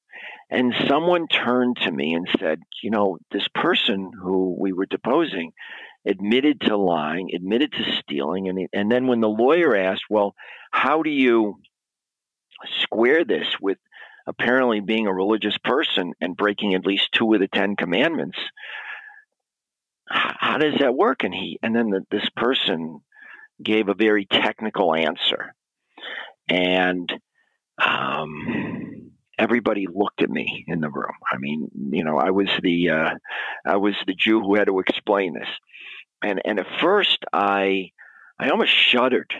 [0.50, 5.52] And someone turned to me and said, You know, this person who we were deposing
[6.06, 8.48] admitted to lying, admitted to stealing.
[8.48, 10.34] And, and then when the lawyer asked, Well,
[10.70, 11.56] how do you
[12.82, 13.78] square this with
[14.26, 18.38] apparently being a religious person and breaking at least two of the Ten Commandments?
[20.08, 21.24] How does that work?
[21.24, 23.00] And he, and then the, this person
[23.62, 25.54] gave a very technical answer.
[26.48, 27.12] And
[27.82, 28.87] um,
[29.38, 31.12] everybody looked at me in the room.
[31.32, 33.10] I mean, you know, I was the uh,
[33.64, 35.48] I was the Jew who had to explain this,
[36.22, 37.92] and and at first I
[38.38, 39.32] I almost shuddered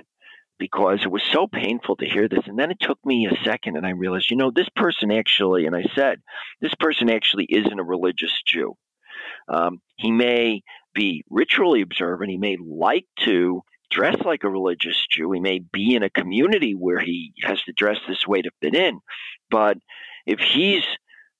[0.58, 2.46] because it was so painful to hear this.
[2.46, 5.66] And then it took me a second, and I realized, you know, this person actually,
[5.66, 6.20] and I said,
[6.61, 8.74] this person actually isn't a religious Jew.
[9.48, 10.62] Um, he may
[10.94, 12.30] be ritually observant.
[12.30, 15.33] He may like to dress like a religious Jew.
[15.33, 18.74] He may be in a community where he has to dress this way to fit
[18.74, 19.01] in.
[19.51, 19.79] But
[20.27, 20.85] if he's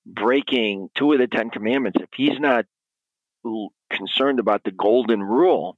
[0.07, 2.65] breaking two of the Ten Commandments, if he's not
[3.91, 5.77] concerned about the golden rule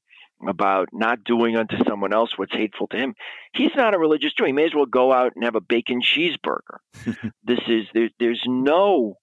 [0.49, 3.15] about not doing unto someone else what's hateful to him,
[3.53, 4.45] he's not a religious Jew.
[4.45, 6.79] He may as well go out and have a bacon cheeseburger.
[7.45, 9.17] this is there, there's no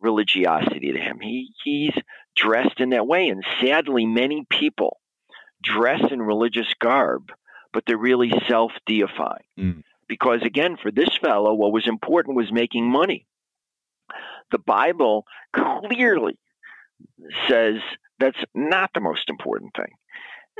[0.00, 1.18] religiosity to him.
[1.20, 1.94] He he's
[2.36, 4.98] dressed in that way, and sadly, many people
[5.64, 7.32] dress in religious garb,
[7.72, 9.44] but they're really self deifying.
[9.58, 9.82] Mm.
[10.08, 13.26] Because again, for this fellow, what was important was making money.
[14.52, 15.24] The Bible
[15.54, 16.38] clearly
[17.48, 17.76] says
[18.18, 19.92] that's not the most important thing.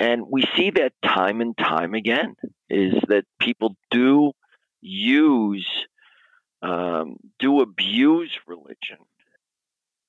[0.00, 2.34] And we see that time and time again
[2.68, 4.32] is that people do
[4.80, 5.68] use,
[6.62, 8.98] um, do abuse religion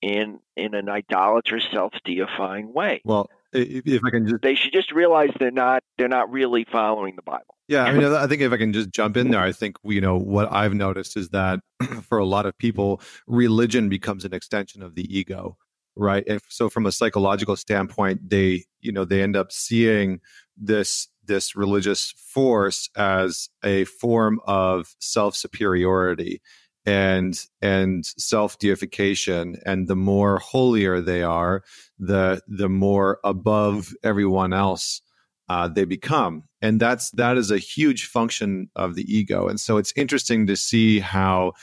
[0.01, 3.01] in in an idolatrous, self-deifying way.
[3.05, 7.15] Well, if I can just, they should just realize they're not they're not really following
[7.15, 7.55] the Bible.
[7.67, 10.01] Yeah, I mean, I think if I can just jump in there, I think you
[10.01, 11.59] know what I've noticed is that
[12.03, 15.57] for a lot of people, religion becomes an extension of the ego,
[15.95, 16.23] right?
[16.27, 20.19] And so, from a psychological standpoint, they you know they end up seeing
[20.57, 26.41] this this religious force as a form of self superiority
[26.85, 31.63] and and self deification and the more holier they are
[31.97, 35.01] the the more above everyone else
[35.49, 36.43] uh, they become.
[36.61, 39.47] And that's that is a huge function of the ego.
[39.47, 41.53] And so it's interesting to see how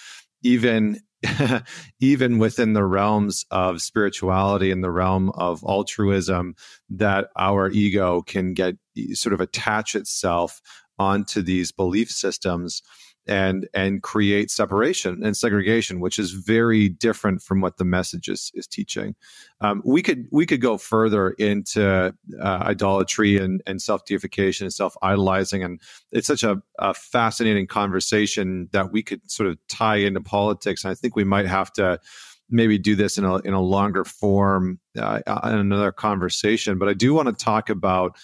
[0.43, 1.01] even
[2.01, 6.55] even within the realms of spirituality and the realm of altruism
[6.91, 8.77] that our ego can get
[9.13, 10.61] sort of attach itself
[10.99, 12.83] onto these belief systems
[13.27, 18.51] and and create separation and segregation, which is very different from what the message is,
[18.55, 19.15] is teaching.
[19.61, 24.75] Um, we could we could go further into uh, idolatry and, and self deification and
[24.75, 25.81] self idolizing, and
[26.11, 30.85] it's such a, a, fascinating conversation that we could sort of tie into politics.
[30.85, 32.01] And I think we might have to
[32.51, 36.79] maybe do this in a in a longer form uh, in another conversation.
[36.79, 38.17] But I do want to talk about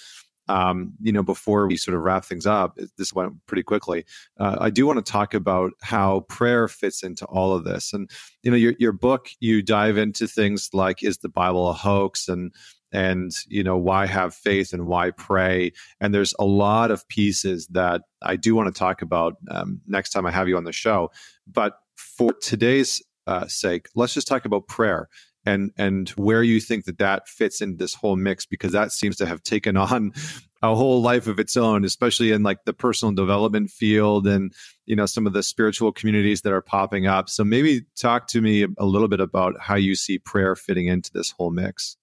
[0.49, 4.05] um, you know, before we sort of wrap things up, this went pretty quickly.
[4.39, 7.93] Uh, I do want to talk about how prayer fits into all of this.
[7.93, 8.11] And,
[8.43, 12.29] you know, your, your book, you dive into things like, is the Bible a hoax?
[12.29, 12.53] And,
[12.93, 15.73] and, you know, why have faith and why pray?
[16.01, 20.11] And there's a lot of pieces that I do want to talk about um, next
[20.11, 21.11] time I have you on the show.
[21.47, 25.09] But for today's uh, sake, let's just talk about prayer
[25.49, 29.17] and and where you think that that fits in this whole mix because that seems
[29.17, 30.13] to have taken on
[30.63, 34.53] a whole life of its own especially in like the personal development field and
[34.87, 37.29] you know some of the spiritual communities that are popping up.
[37.29, 41.11] So maybe talk to me a little bit about how you see prayer fitting into
[41.13, 41.97] this whole mix.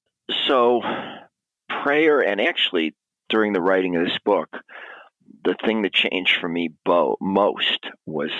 [0.48, 0.82] So
[1.84, 2.96] prayer and actually
[3.30, 4.50] during the writing of this book
[5.44, 8.32] the thing that changed for me bo- most was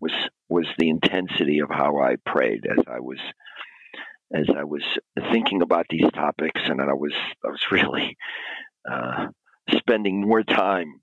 [0.00, 0.12] was
[0.48, 3.18] was the intensity of how I prayed as I was
[4.34, 4.82] as I was
[5.30, 7.12] thinking about these topics, and I was
[7.44, 8.16] I was really
[8.90, 9.26] uh,
[9.70, 11.00] spending more time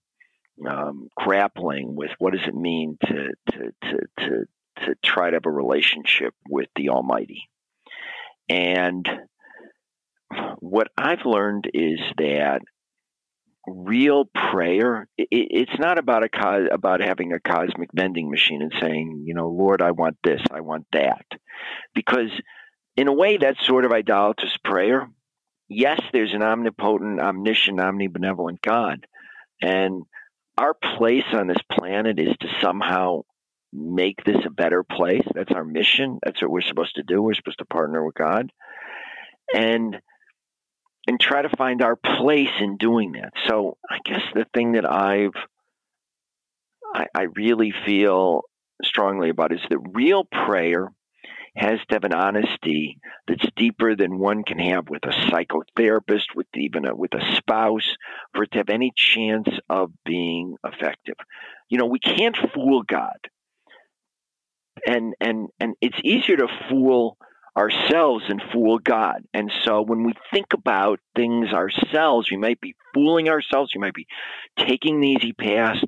[0.68, 4.46] um, grappling with what does it mean to to to to
[4.86, 7.50] to try to have a relationship with the Almighty,
[8.48, 9.08] and
[10.60, 12.62] what I've learned is that
[13.68, 19.24] real prayer it, it's not about a about having a cosmic vending machine and saying
[19.28, 21.26] you know lord i want this i want that.
[21.94, 22.32] Because
[23.00, 25.10] in a way that's sort of idolatrous prayer.
[25.70, 29.08] Yes there's an omnipotent omniscient omnibenevolent god.
[29.62, 30.04] And
[30.58, 33.22] our place on this planet is to somehow
[33.72, 35.24] make this a better place.
[35.34, 36.20] That's our mission.
[36.26, 37.22] That's what we're supposed to do.
[37.22, 38.52] We're supposed to partner with god.
[39.56, 39.96] And
[41.08, 43.32] and try to find our place in doing that.
[43.48, 45.40] So I guess the thing that I've
[46.94, 48.42] I, I really feel
[48.84, 50.92] strongly about is that real prayer
[51.60, 56.48] has to have an honesty that's deeper than one can have with a psychotherapist, with
[56.56, 57.96] even a, with a spouse,
[58.34, 61.16] for it to have any chance of being effective.
[61.70, 63.20] You know, we can't fool God,
[64.86, 67.18] and and and it's easier to fool
[67.58, 69.24] ourselves and fool God.
[69.34, 73.94] And so when we think about things ourselves, we might be fooling ourselves, we might
[73.94, 74.08] be
[74.58, 75.84] taking the easy path,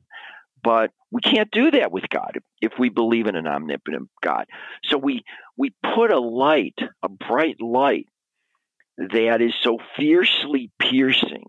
[0.64, 4.45] but we can't do that with God if we believe in an omnipotent God.
[4.86, 5.24] So we
[5.57, 8.07] we put a light, a bright light
[8.97, 11.45] that is so fiercely piercing.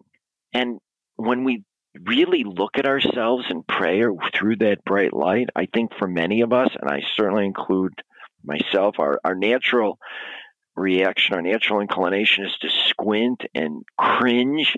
[0.52, 0.78] And
[1.16, 1.64] when we
[2.06, 6.52] really look at ourselves in prayer through that bright light, I think for many of
[6.52, 7.92] us, and I certainly include
[8.44, 9.98] myself, our, our natural
[10.74, 14.76] reaction, our natural inclination is to squint and cringe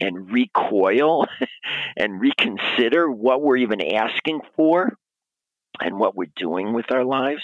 [0.00, 1.26] and recoil
[1.96, 4.92] and reconsider what we're even asking for
[5.80, 7.42] and what we're doing with our lives.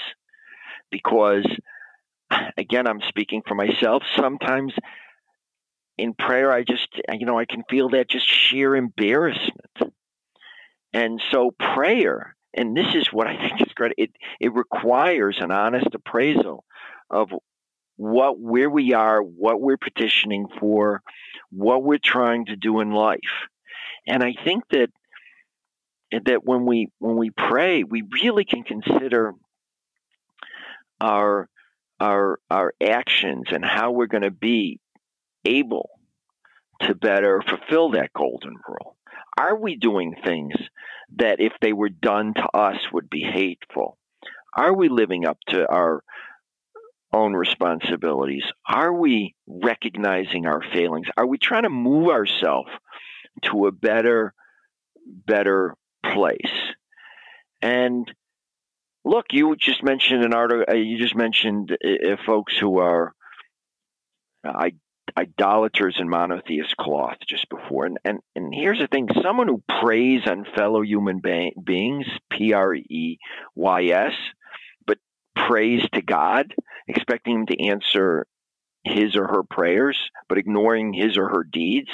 [0.90, 1.46] Because,
[2.56, 4.02] again, I'm speaking for myself.
[4.16, 4.72] Sometimes
[5.96, 9.94] in prayer, I just, you know, I can feel that just sheer embarrassment.
[10.92, 13.92] And so, prayer and this is what I think is great.
[13.96, 14.10] It
[14.40, 16.64] it requires an honest appraisal
[17.10, 17.30] of
[17.96, 21.02] what where we are, what we're petitioning for,
[21.50, 23.46] what we're trying to do in life.
[24.06, 24.90] And I think that
[26.10, 29.34] that when we when we pray, we really can consider
[31.00, 31.48] our
[32.00, 34.80] our our actions and how we're going to be
[35.44, 35.90] able
[36.80, 38.96] to better fulfill that golden rule.
[39.38, 40.54] Are we doing things
[41.16, 43.96] that if they were done to us would be hateful?
[44.56, 46.02] Are we living up to our
[47.12, 48.44] own responsibilities?
[48.66, 51.06] Are we recognizing our failings?
[51.16, 52.70] Are we trying to move ourselves
[53.44, 54.34] to a better,
[55.06, 56.52] better place?
[57.62, 58.10] And
[59.04, 60.64] look, you just mentioned an article.
[60.68, 63.12] Uh, you just mentioned uh, uh, folks who are
[64.44, 64.72] I
[65.16, 67.86] idolaters and monotheist cloth just before.
[67.86, 72.52] And, and, and here's the thing someone who preys on fellow human be- beings, P
[72.52, 73.18] R E
[73.54, 74.12] Y S,
[74.86, 74.98] but
[75.34, 76.54] prays to God,
[76.86, 78.26] expecting him to answer
[78.84, 81.90] his or her prayers, but ignoring his or her deeds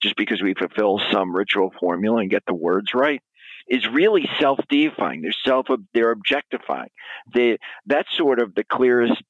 [0.00, 3.22] just because we fulfill some ritual formula and get the words right
[3.70, 5.22] is really self-deifying.
[5.22, 6.90] They're self they're objectifying.
[7.32, 9.22] They, that's sort of the clearest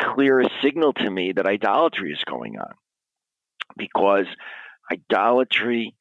[0.00, 2.72] clearest signal to me that idolatry is going on.
[3.76, 4.26] Because
[4.90, 5.94] idolatry,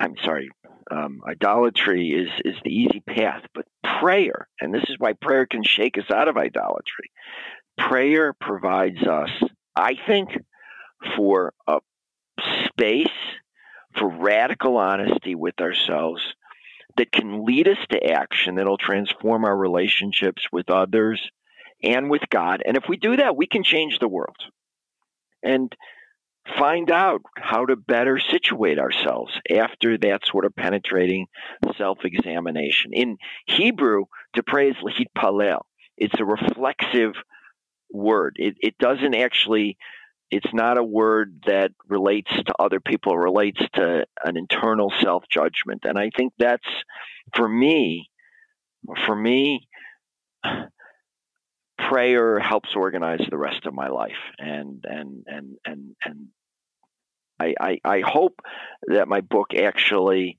[0.00, 0.48] I'm sorry,
[0.90, 3.66] um, idolatry is, is the easy path, but
[4.00, 7.10] prayer, and this is why prayer can shake us out of idolatry.
[7.76, 9.30] Prayer provides us,
[9.76, 10.30] I think,
[11.16, 11.78] for a
[12.66, 13.06] space
[13.96, 16.22] for radical honesty with ourselves
[16.98, 21.20] that can lead us to action that'll transform our relationships with others
[21.82, 22.62] and with God.
[22.66, 24.36] And if we do that, we can change the world
[25.42, 25.74] and
[26.58, 31.26] find out how to better situate ourselves after that sort of penetrating
[31.76, 32.92] self examination.
[32.92, 34.76] In Hebrew, to pray is
[35.16, 35.60] palel.
[35.96, 37.14] It's a reflexive
[37.90, 38.36] word.
[38.38, 39.76] It, it doesn't actually,
[40.30, 45.24] it's not a word that relates to other people, it relates to an internal self
[45.30, 45.84] judgment.
[45.84, 46.66] And I think that's,
[47.34, 48.10] for me,
[49.06, 49.68] for me,
[51.78, 56.26] prayer helps organize the rest of my life and and and and and
[57.40, 58.40] I, I, I hope
[58.88, 60.38] that my book actually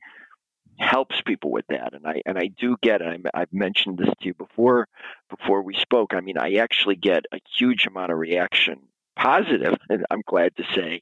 [0.77, 4.09] helps people with that and I and I do get it I, I've mentioned this
[4.19, 4.87] to you before
[5.29, 8.79] before we spoke I mean I actually get a huge amount of reaction
[9.21, 11.01] positive and I'm glad to say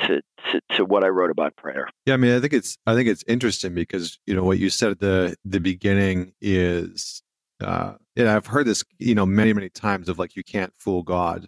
[0.00, 1.88] to, to, to what I wrote about prayer.
[2.06, 4.70] Yeah, I mean, I think it's I think it's interesting because you know what you
[4.70, 7.22] said at the the beginning is
[7.62, 11.02] uh, and I've heard this, you know, many many times of like you can't fool
[11.02, 11.46] God,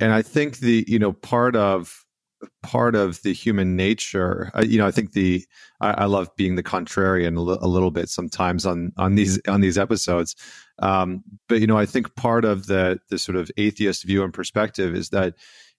[0.00, 2.04] and I think the you know part of
[2.62, 4.50] part of the human nature.
[4.62, 5.44] You know, I think the
[5.80, 9.40] I, I love being the contrarian a, l- a little bit sometimes on on these
[9.48, 10.36] on these episodes.
[10.80, 14.32] Um, but you know, I think part of the the sort of atheist view and
[14.32, 15.34] perspective is that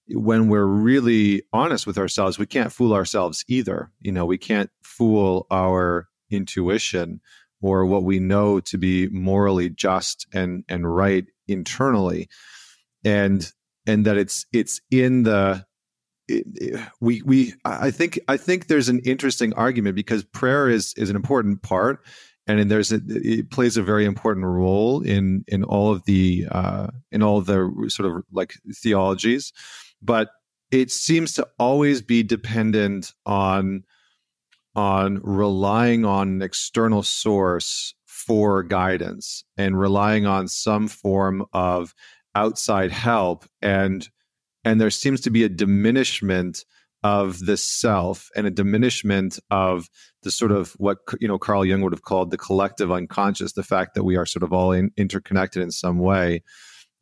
[0.08, 3.90] when we're really honest with ourselves, we can't fool ourselves either.
[4.00, 7.20] You know, we can't fool our intuition
[7.62, 12.28] or what we know to be morally just and and right internally
[13.04, 13.52] and
[13.86, 15.64] and that it's it's in the
[17.00, 21.16] we we I think I think there's an interesting argument because prayer is is an
[21.16, 22.04] important part,
[22.46, 26.88] and there's a, it plays a very important role in in all of the uh,
[27.12, 29.52] in all the sort of like theologies,
[30.02, 30.30] but
[30.70, 33.84] it seems to always be dependent on
[34.76, 41.94] on relying on an external source for guidance and relying on some form of
[42.34, 43.44] outside help.
[43.60, 44.08] And
[44.64, 46.64] and there seems to be a diminishment
[47.02, 49.88] of the self and a diminishment of
[50.22, 53.62] the sort of what you know Carl Jung would have called the collective unconscious, the
[53.62, 56.42] fact that we are sort of all in, interconnected in some way.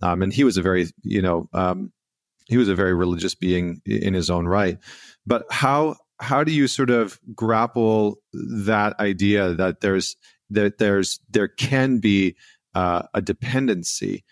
[0.00, 1.92] Um, and he was a very you know um,
[2.46, 4.78] he was a very religious being in his own right.
[5.26, 10.16] But how how do you sort of grapple that idea that there's
[10.50, 12.36] that there's there can be
[12.74, 14.24] uh, a dependency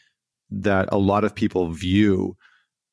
[0.51, 2.37] that a lot of people view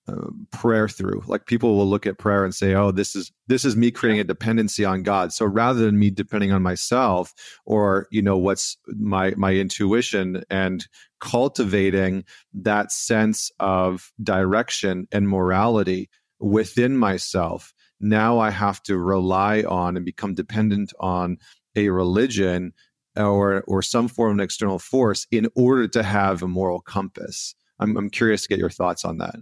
[0.08, 1.24] uh, prayer through.
[1.28, 4.20] Like people will look at prayer and say oh this is this is me creating
[4.20, 5.34] a dependency on god.
[5.34, 7.34] So rather than me depending on myself
[7.66, 10.88] or you know what's my my intuition and
[11.20, 19.96] cultivating that sense of direction and morality within myself now i have to rely on
[19.96, 21.38] and become dependent on
[21.78, 22.74] a religion
[23.18, 27.56] or or some form of external force in order to have a moral compass.
[27.80, 29.36] I'm, I'm curious to get your thoughts on that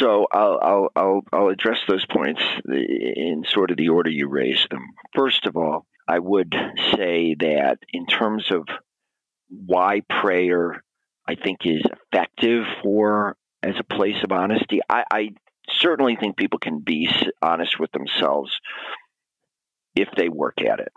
[0.00, 4.70] so I'll, I'll, I'll, I'll address those points in sort of the order you raised
[4.70, 4.82] them.
[5.14, 6.54] First of all, I would
[6.94, 8.66] say that in terms of
[9.48, 10.82] why prayer,
[11.26, 15.28] I think, is effective for as a place of honesty, I, I
[15.70, 17.10] certainly think people can be
[17.42, 18.58] honest with themselves
[19.94, 20.92] if they work at it.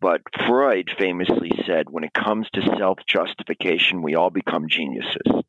[0.00, 5.44] But Freud famously said when it comes to self justification, we all become geniuses.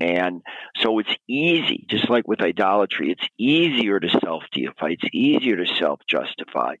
[0.00, 0.42] And
[0.76, 5.66] so it's easy, just like with idolatry, it's easier to self deify, it's easier to
[5.78, 6.76] self justify.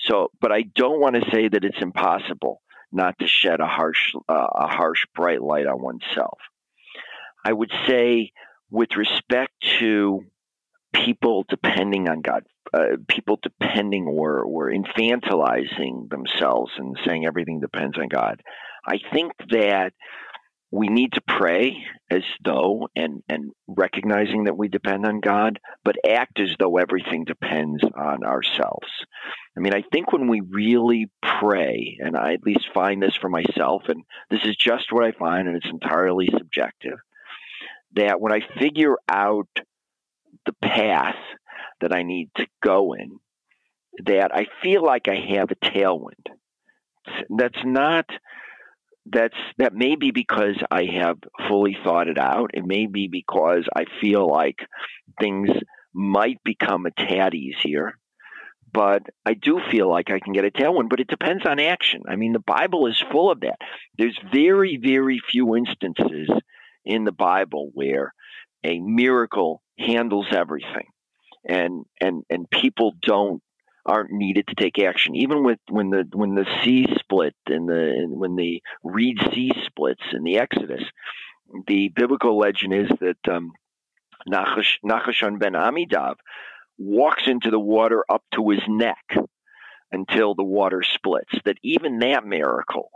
[0.00, 2.60] So, but I don't want to say that it's impossible
[2.90, 6.38] not to shed a harsh, uh, a harsh, bright light on oneself.
[7.44, 8.32] I would say,
[8.70, 10.24] with respect to
[10.92, 17.98] people depending on God, uh, people depending or, or infantilizing themselves and saying everything depends
[17.98, 18.42] on God,
[18.86, 19.92] I think that
[20.74, 25.94] we need to pray as though and and recognizing that we depend on God, but
[26.04, 28.88] act as though everything depends on ourselves.
[29.56, 33.28] I mean, I think when we really pray, and I at least find this for
[33.28, 36.98] myself, and this is just what I find, and it's entirely subjective,
[37.94, 39.48] that when I figure out
[40.44, 41.14] the path
[41.82, 43.20] that I need to go in,
[44.06, 46.26] that I feel like I have a tailwind.
[47.30, 48.06] That's not
[49.06, 52.52] that's that may be because I have fully thought it out.
[52.54, 54.58] It may be because I feel like
[55.20, 55.50] things
[55.92, 57.98] might become a tad easier.
[58.72, 62.02] But I do feel like I can get a tailwind, but it depends on action.
[62.08, 63.58] I mean, the Bible is full of that.
[63.96, 66.28] There's very, very few instances
[66.84, 68.12] in the Bible where
[68.64, 70.86] a miracle handles everything
[71.44, 73.42] and and and people don't
[73.86, 75.14] aren't needed to take action.
[75.14, 80.02] Even with when the when the sea split and the when the Reed Sea splits
[80.12, 80.82] in the Exodus,
[81.66, 83.52] the biblical legend is that um,
[84.28, 86.16] Nachash, Nachshon ben Amidav
[86.78, 89.16] walks into the water up to his neck
[89.92, 91.32] until the water splits.
[91.44, 92.90] That even that miracle,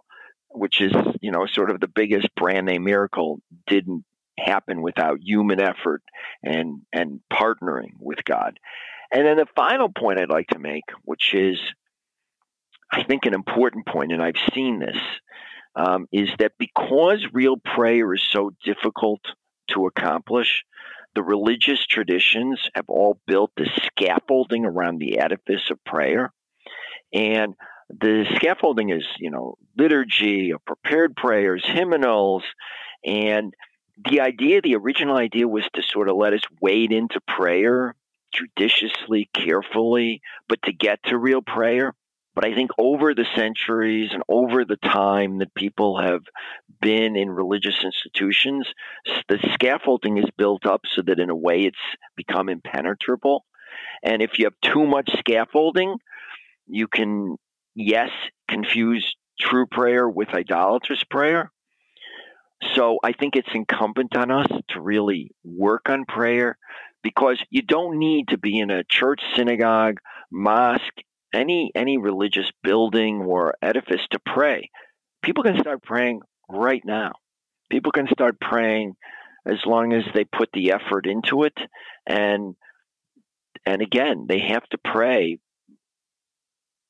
[0.48, 4.04] which is you know sort of the biggest brand name miracle, didn't
[4.38, 6.02] happen without human effort
[6.42, 8.58] and and partnering with God.
[9.10, 11.58] And then the final point I'd like to make, which is,
[12.92, 14.98] I think, an important point, and I've seen this,
[15.74, 19.20] um, is that because real prayer is so difficult
[19.70, 20.64] to accomplish,
[21.14, 26.32] the religious traditions have all built the scaffolding around the edifice of prayer.
[27.12, 27.54] And
[27.88, 32.42] the scaffolding is, you know, liturgy, prepared prayers, hymnals,
[33.04, 33.54] and
[34.08, 37.94] the idea, the original idea was to sort of let us wade into prayer
[38.32, 41.94] judiciously, carefully, but to get to real prayer.
[42.34, 46.22] But I think over the centuries and over the time that people have
[46.80, 48.68] been in religious institutions,
[49.28, 51.76] the scaffolding is built up so that in a way it's
[52.16, 53.44] become impenetrable.
[54.04, 55.96] And if you have too much scaffolding,
[56.68, 57.38] you can,
[57.74, 58.10] yes,
[58.46, 61.50] confuse true prayer with idolatrous prayer.
[62.74, 66.56] So I think it's incumbent on us to really work on prayer
[67.02, 69.98] because you don't need to be in a church, synagogue,
[70.30, 70.82] mosque,
[71.32, 74.70] any any religious building or edifice to pray.
[75.22, 77.12] People can start praying right now.
[77.70, 78.96] People can start praying
[79.46, 81.58] as long as they put the effort into it
[82.06, 82.54] and
[83.66, 85.38] and again, they have to pray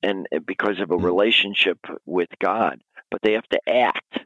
[0.02, 1.02] and because of a mm.
[1.02, 2.80] relationship with God,
[3.10, 4.20] but they have to act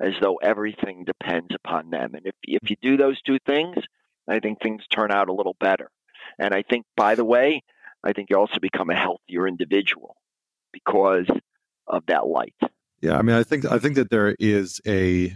[0.00, 2.14] as though everything depends upon them.
[2.14, 3.76] And if if you do those two things,
[4.28, 5.90] I think things turn out a little better.
[6.38, 7.62] And I think, by the way,
[8.04, 10.16] I think you also become a healthier individual
[10.72, 11.26] because
[11.86, 12.54] of that light.
[13.00, 15.34] Yeah, I mean, I think I think that there is a,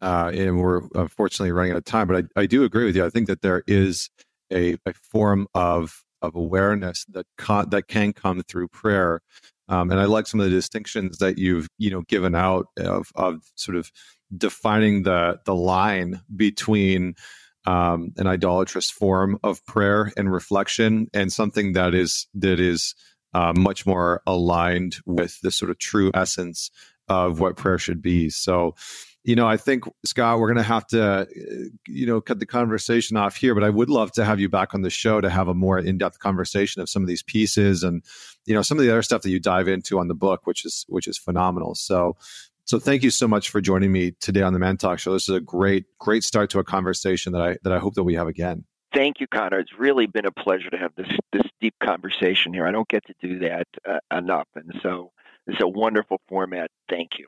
[0.00, 3.04] uh, and we're unfortunately running out of time, but I, I do agree with you.
[3.04, 4.10] I think that there is
[4.52, 9.20] a, a form of of awareness that con- that can come through prayer.
[9.68, 13.10] Um, and I like some of the distinctions that you've you know given out of
[13.14, 13.90] of sort of
[14.36, 17.14] defining the the line between
[17.66, 22.94] um, an idolatrous form of prayer and reflection and something that is that is
[23.32, 26.70] uh, much more aligned with the sort of true essence
[27.08, 28.30] of what prayer should be.
[28.30, 28.74] So
[29.24, 31.24] you know, I think Scott, we're going to have to, uh,
[31.88, 33.54] you know, cut the conversation off here.
[33.54, 35.78] But I would love to have you back on the show to have a more
[35.78, 38.04] in-depth conversation of some of these pieces and,
[38.44, 40.66] you know, some of the other stuff that you dive into on the book, which
[40.66, 41.74] is which is phenomenal.
[41.74, 42.18] So,
[42.64, 45.12] so thank you so much for joining me today on the Man Talk Show.
[45.12, 48.04] This is a great, great start to a conversation that I that I hope that
[48.04, 48.64] we have again.
[48.94, 49.58] Thank you, Connor.
[49.58, 52.66] It's really been a pleasure to have this this deep conversation here.
[52.66, 55.10] I don't get to do that uh, enough, and so
[55.46, 56.70] it's a wonderful format.
[56.88, 57.26] Thank you.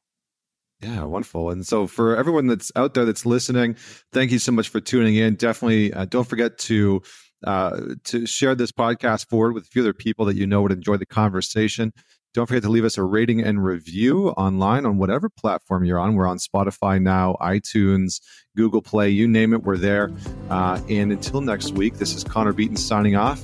[0.80, 1.50] Yeah, wonderful.
[1.50, 3.76] And so, for everyone that's out there that's listening,
[4.12, 5.34] thank you so much for tuning in.
[5.34, 7.02] Definitely uh, don't forget to
[7.44, 10.72] uh, to share this podcast forward with a few other people that you know would
[10.72, 11.92] enjoy the conversation.
[12.36, 16.16] Don't forget to leave us a rating and review online on whatever platform you're on.
[16.16, 18.20] We're on Spotify now, iTunes,
[18.54, 20.12] Google Play, you name it, we're there.
[20.50, 23.42] Uh, and until next week, this is Connor Beaton signing off.